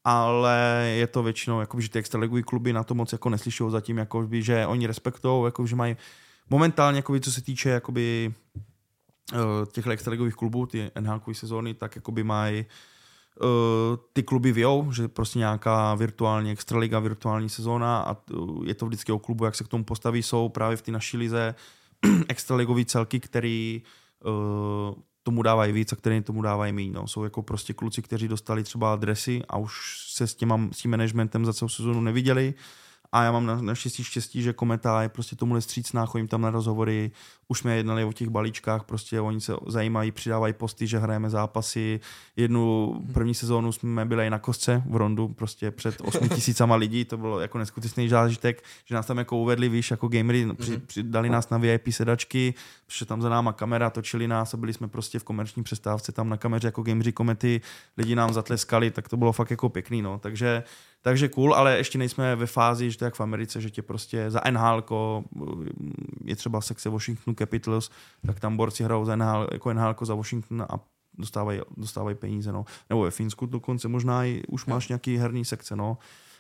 [0.04, 3.98] ale je to většinou, jako, že ty extraligový kluby na to moc jako neslyší zatím,
[3.98, 5.98] jako, že oni respektují, jako, že mají
[6.50, 8.34] momentálně, jako, co se týče jakoby,
[9.34, 9.38] eh,
[9.72, 12.66] těchto extraligových klubů, ty NHL sezóny, tak jakoby mají uh,
[14.14, 18.18] ty kluby vějou, že prostě nějaká virtuální extraliga, virtuální sezóna a
[18.64, 21.18] je to vždycky o klubu, jak se k tomu postaví, jsou právě v té naší
[21.18, 21.56] lize
[22.28, 23.82] extraligový celky, který
[24.26, 26.92] uh, tomu dávají víc a který tomu dávají méně.
[26.92, 27.08] No.
[27.08, 30.92] Jsou jako prostě kluci, kteří dostali třeba adresy a už se s, těma, s tím
[30.92, 32.54] managementem za celou sezónu neviděli
[33.12, 36.49] a já mám na, naštěstí štěstí, že Kometa je prostě tomu střícná, chodím tam na
[36.49, 37.12] rozhovory,
[37.47, 41.99] už jsme jednali o těch balíčkách, prostě oni se zajímají, přidávají posty, že hrajeme zápasy.
[42.36, 47.18] Jednu první sezónu jsme byli na kostce v Rondu, prostě před 8 tisícama lidí, to
[47.18, 51.03] bylo jako neskutečný zážitek, že nás tam jako uvedli, víš, jako gamery, no, při, při,
[51.03, 52.53] dali nás na VIP sedačky,
[52.88, 56.30] přišla tam za náma kamera, točili nás a byli jsme prostě v komerční přestávce tam
[56.30, 57.62] na kameře jako gamery komety,
[57.97, 60.20] lidi nám zatleskali, tak to bylo fakt jako pěkný, no.
[60.20, 60.64] Takže
[61.02, 64.32] takže cool, ale ještě nejsme ve fázi, že to jak v Americe, že tě prostě
[64.32, 64.84] za NHL
[66.24, 67.89] je třeba sekce Washington Capitals,
[68.26, 70.80] tak tam borci hrajou za NHL, jako NHL za Washington a
[71.18, 72.66] dostávají, dostávají peníze, no.
[72.89, 75.97] Nebo ve Finsku dokonce možná i už máš nějaký herní sekce, no.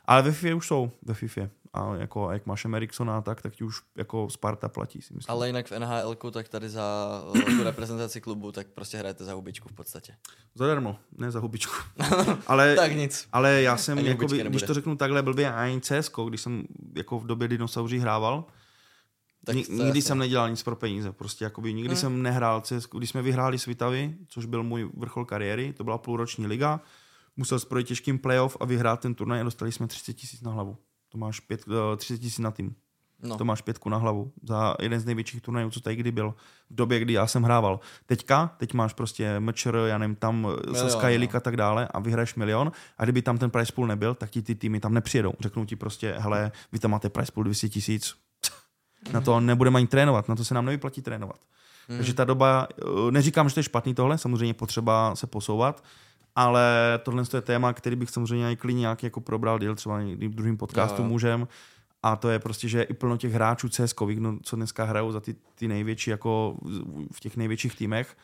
[0.09, 1.41] Ale ve FIFA už jsou, ve FIFA.
[1.73, 5.31] A jako, jak máš Ericssona, tak, tak ti už jako Sparta platí, si myslím.
[5.33, 7.21] Ale jinak v NHL, tak tady za
[7.57, 10.15] tu reprezentaci klubu, tak prostě hrajete za hubičku v podstatě.
[10.55, 11.73] Zadarmo, ne za hubičku.
[12.47, 13.27] ale, tak nic.
[13.31, 16.63] Ale já jsem, jakoby, když to řeknu takhle blbě, ani CS, když jsem
[16.95, 18.45] jako v době dinosauří hrával,
[19.45, 20.01] tak Ni- nikdy jasný.
[20.01, 21.97] jsem nedělal nic pro peníze, prostě jakoby nikdy hmm.
[21.97, 26.47] jsem nehrál CS, když jsme vyhráli Svitavy, což byl můj vrchol kariéry, to byla půlroční
[26.47, 26.81] liga,
[27.37, 30.77] musel projít těžkým playoff a vyhrát ten turnaj a dostali jsme 30 tisíc na hlavu.
[31.09, 31.65] To máš 5,
[31.97, 32.75] 30 tisíc na tým.
[33.23, 33.37] No.
[33.37, 36.35] To máš pětku na hlavu za jeden z největších turnajů, co tady kdy byl.
[36.69, 37.79] V době, kdy já jsem hrával.
[38.05, 41.37] Teďka, teď máš prostě mečer, já nevím, tam Saska, Jelik no.
[41.37, 44.41] a tak dále a vyhraješ milion a kdyby tam ten price pool nebyl, tak ti
[44.41, 45.33] ty týmy tam nepřijedou.
[45.39, 48.15] Řeknou ti prostě, hele, vy tam máte price pool 200 tisíc,
[49.11, 51.39] na to nebudeme ani trénovat, na to se nám nevyplatí trénovat.
[51.89, 51.97] Mm.
[51.97, 55.83] Takže ta doba, eh, neříkám, že to je špatný tohle, samozřejmě potřeba se posouvat,
[56.35, 60.35] ale tohle je téma, který bych samozřejmě i klidně nějak jako probral díl, třeba v
[60.35, 61.07] druhém podcastu jo.
[61.07, 61.47] můžem.
[62.03, 65.19] A to je prostě, že i plno těch hráčů CS, no, co dneska hrajou za
[65.19, 66.57] ty, ty největší, jako
[67.11, 68.17] v těch největších týmech,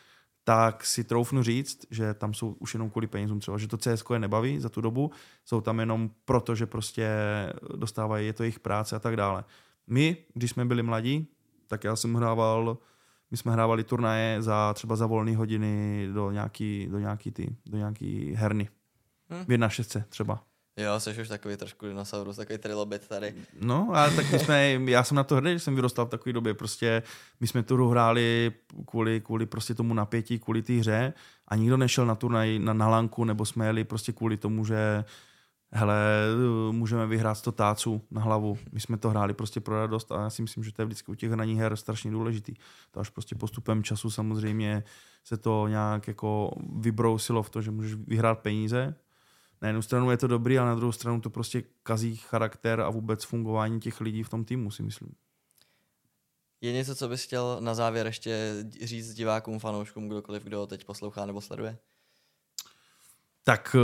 [0.44, 4.04] tak si troufnu říct, že tam jsou už jenom kvůli penězům třeba, že to CS
[4.14, 5.12] je nebaví za tu dobu,
[5.46, 7.10] jsou tam jenom proto, že prostě
[7.76, 9.44] dostávají, je to jejich práce a tak dále.
[9.88, 11.28] My, když jsme byli mladí,
[11.68, 12.78] tak já jsem hrával
[13.36, 17.78] my jsme hrávali turnaje za třeba za volné hodiny do nějaký, do nějaký, ty, do
[17.78, 18.70] nějaký herny.
[19.30, 19.46] Hmm.
[19.46, 20.44] V 1.6 třeba.
[20.78, 23.36] Jo, jsi už takový trošku dinosaurus, takový trilobit tady.
[23.62, 26.34] No, ale tak my jsme, já jsem na to hrdý, že jsem vyrostal v takové
[26.34, 27.04] době, prostě
[27.40, 28.52] my jsme tu hru hráli
[28.86, 31.14] kvůli, kvůli prostě tomu napětí, kvůli té hře
[31.48, 35.04] a nikdo nešel na turnaj na, na lanku, nebo jsme jeli prostě kvůli tomu, že
[35.76, 35.96] hele,
[36.72, 38.58] můžeme vyhrát 100 táců na hlavu.
[38.72, 41.12] My jsme to hráli prostě pro radost a já si myslím, že to je vždycky
[41.12, 42.54] u těch hraní her strašně důležitý.
[42.92, 44.84] To až prostě postupem času samozřejmě
[45.24, 48.96] se to nějak jako vybrousilo v to, že můžeš vyhrát peníze.
[49.62, 52.90] Na jednu stranu je to dobrý, a na druhou stranu to prostě kazí charakter a
[52.90, 55.16] vůbec fungování těch lidí v tom týmu, si myslím.
[56.62, 61.26] Je něco, co bys chtěl na závěr ještě říct divákům, fanouškům, kdokoliv, kdo teď poslouchá
[61.26, 61.78] nebo sleduje?
[63.44, 63.76] Tak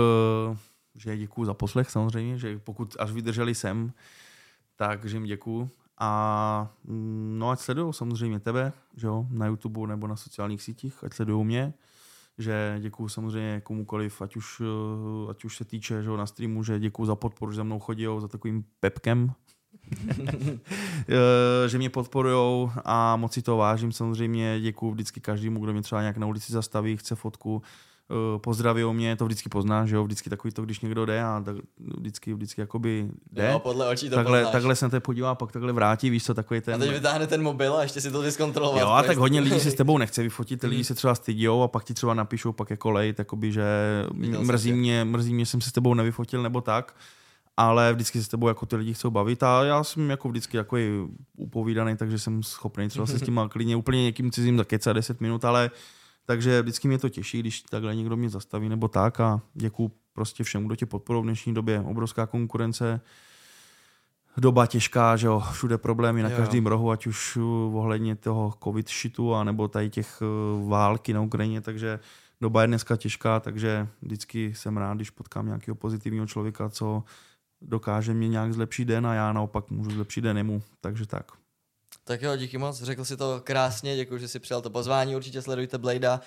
[0.50, 0.58] uh
[0.96, 3.94] že děkuju za poslech samozřejmě, že pokud až vydrželi sem,
[4.76, 5.70] tak že jim děkuju.
[5.98, 11.04] A mm, no ať sledují samozřejmě tebe, že jo, na YouTube nebo na sociálních sítích,
[11.04, 11.74] ať sledují mě,
[12.38, 16.64] že děkuju samozřejmě komukoliv, ať už, eh, ať už se týče že jo, na streamu,
[16.64, 19.32] že děkuju za podporu, že za mnou chodí za takovým pepkem,
[21.08, 23.92] eh, že mě podporují a moc si to vážím.
[23.92, 27.62] Samozřejmě děkuju vždycky každému, kdo mě třeba nějak na ulici zastaví, chce fotku,
[28.34, 31.24] uh, pozdraví o mě, to vždycky poznáš, že jo, vždycky takový to, když někdo jde
[31.24, 33.52] a tak vždycky, vždycky jakoby jde.
[33.52, 34.52] Jo, podle očí to takhle, poznáš.
[34.52, 36.76] takhle se na to podívá, pak takhle vrátí, víš co, takový ten...
[36.76, 38.82] A teď vytáhne ten mobil a ještě si to zkontrolovat.
[38.82, 41.68] Jo, a tak hodně lidí si s tebou nechce vyfotit, lidi se třeba stydí a
[41.68, 43.64] pak ti třeba napíšou pak jako lejt, jakoby, že
[44.40, 46.96] mrzí mě, mrzí mě, jsem se s tebou nevyfotil nebo tak
[47.58, 50.58] ale vždycky se s tebou jako ty lidi chcou bavit a já jsem jako vždycky
[50.58, 50.78] jako
[51.38, 55.46] upovídaný, takže jsem schopný třeba se s tím klidně úplně někým cizím zakecat 10 minut,
[55.46, 55.72] ale
[56.26, 60.44] takže vždycky mě to těší, když takhle někdo mě zastaví nebo tak a děkuju prostě
[60.44, 61.80] všem, kdo tě podporují v dnešní době.
[61.80, 63.02] Obrovská konkurence,
[64.38, 66.38] doba těžká, že jo, všude problémy na jo.
[66.38, 67.38] každém rohu, ať už
[67.74, 72.00] ohledně toho covid shitu, a nebo tady těch uh, války na Ukrajině, takže
[72.42, 77.04] doba je dneska těžká, takže vždycky jsem rád, když potkám nějakého pozitivního člověka, co
[77.62, 81.41] dokáže mě nějak zlepšit den a já naopak můžu zlepšit den jemu, takže tak.
[82.04, 85.42] Tak jo, díky moc, řekl si to krásně, děkuji, že si přijal to pozvání, určitě
[85.42, 86.22] sledujte Blada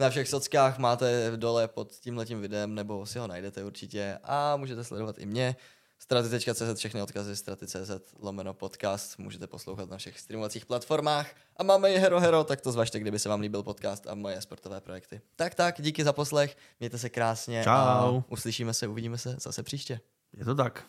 [0.00, 4.84] na všech sockách, máte dole pod tímhletím videem, nebo si ho najdete určitě a můžete
[4.84, 5.56] sledovat i mě.
[5.98, 11.98] Straty.cz, všechny odkazy straty.cz, lomeno podcast, můžete poslouchat na všech streamovacích platformách a máme i
[11.98, 15.20] Hero Hero, tak to zvažte, kdyby se vám líbil podcast a moje sportové projekty.
[15.36, 17.72] Tak tak, díky za poslech, mějte se krásně Čau.
[17.72, 20.00] a uslyšíme se, uvidíme se zase příště.
[20.36, 20.84] Je to tak.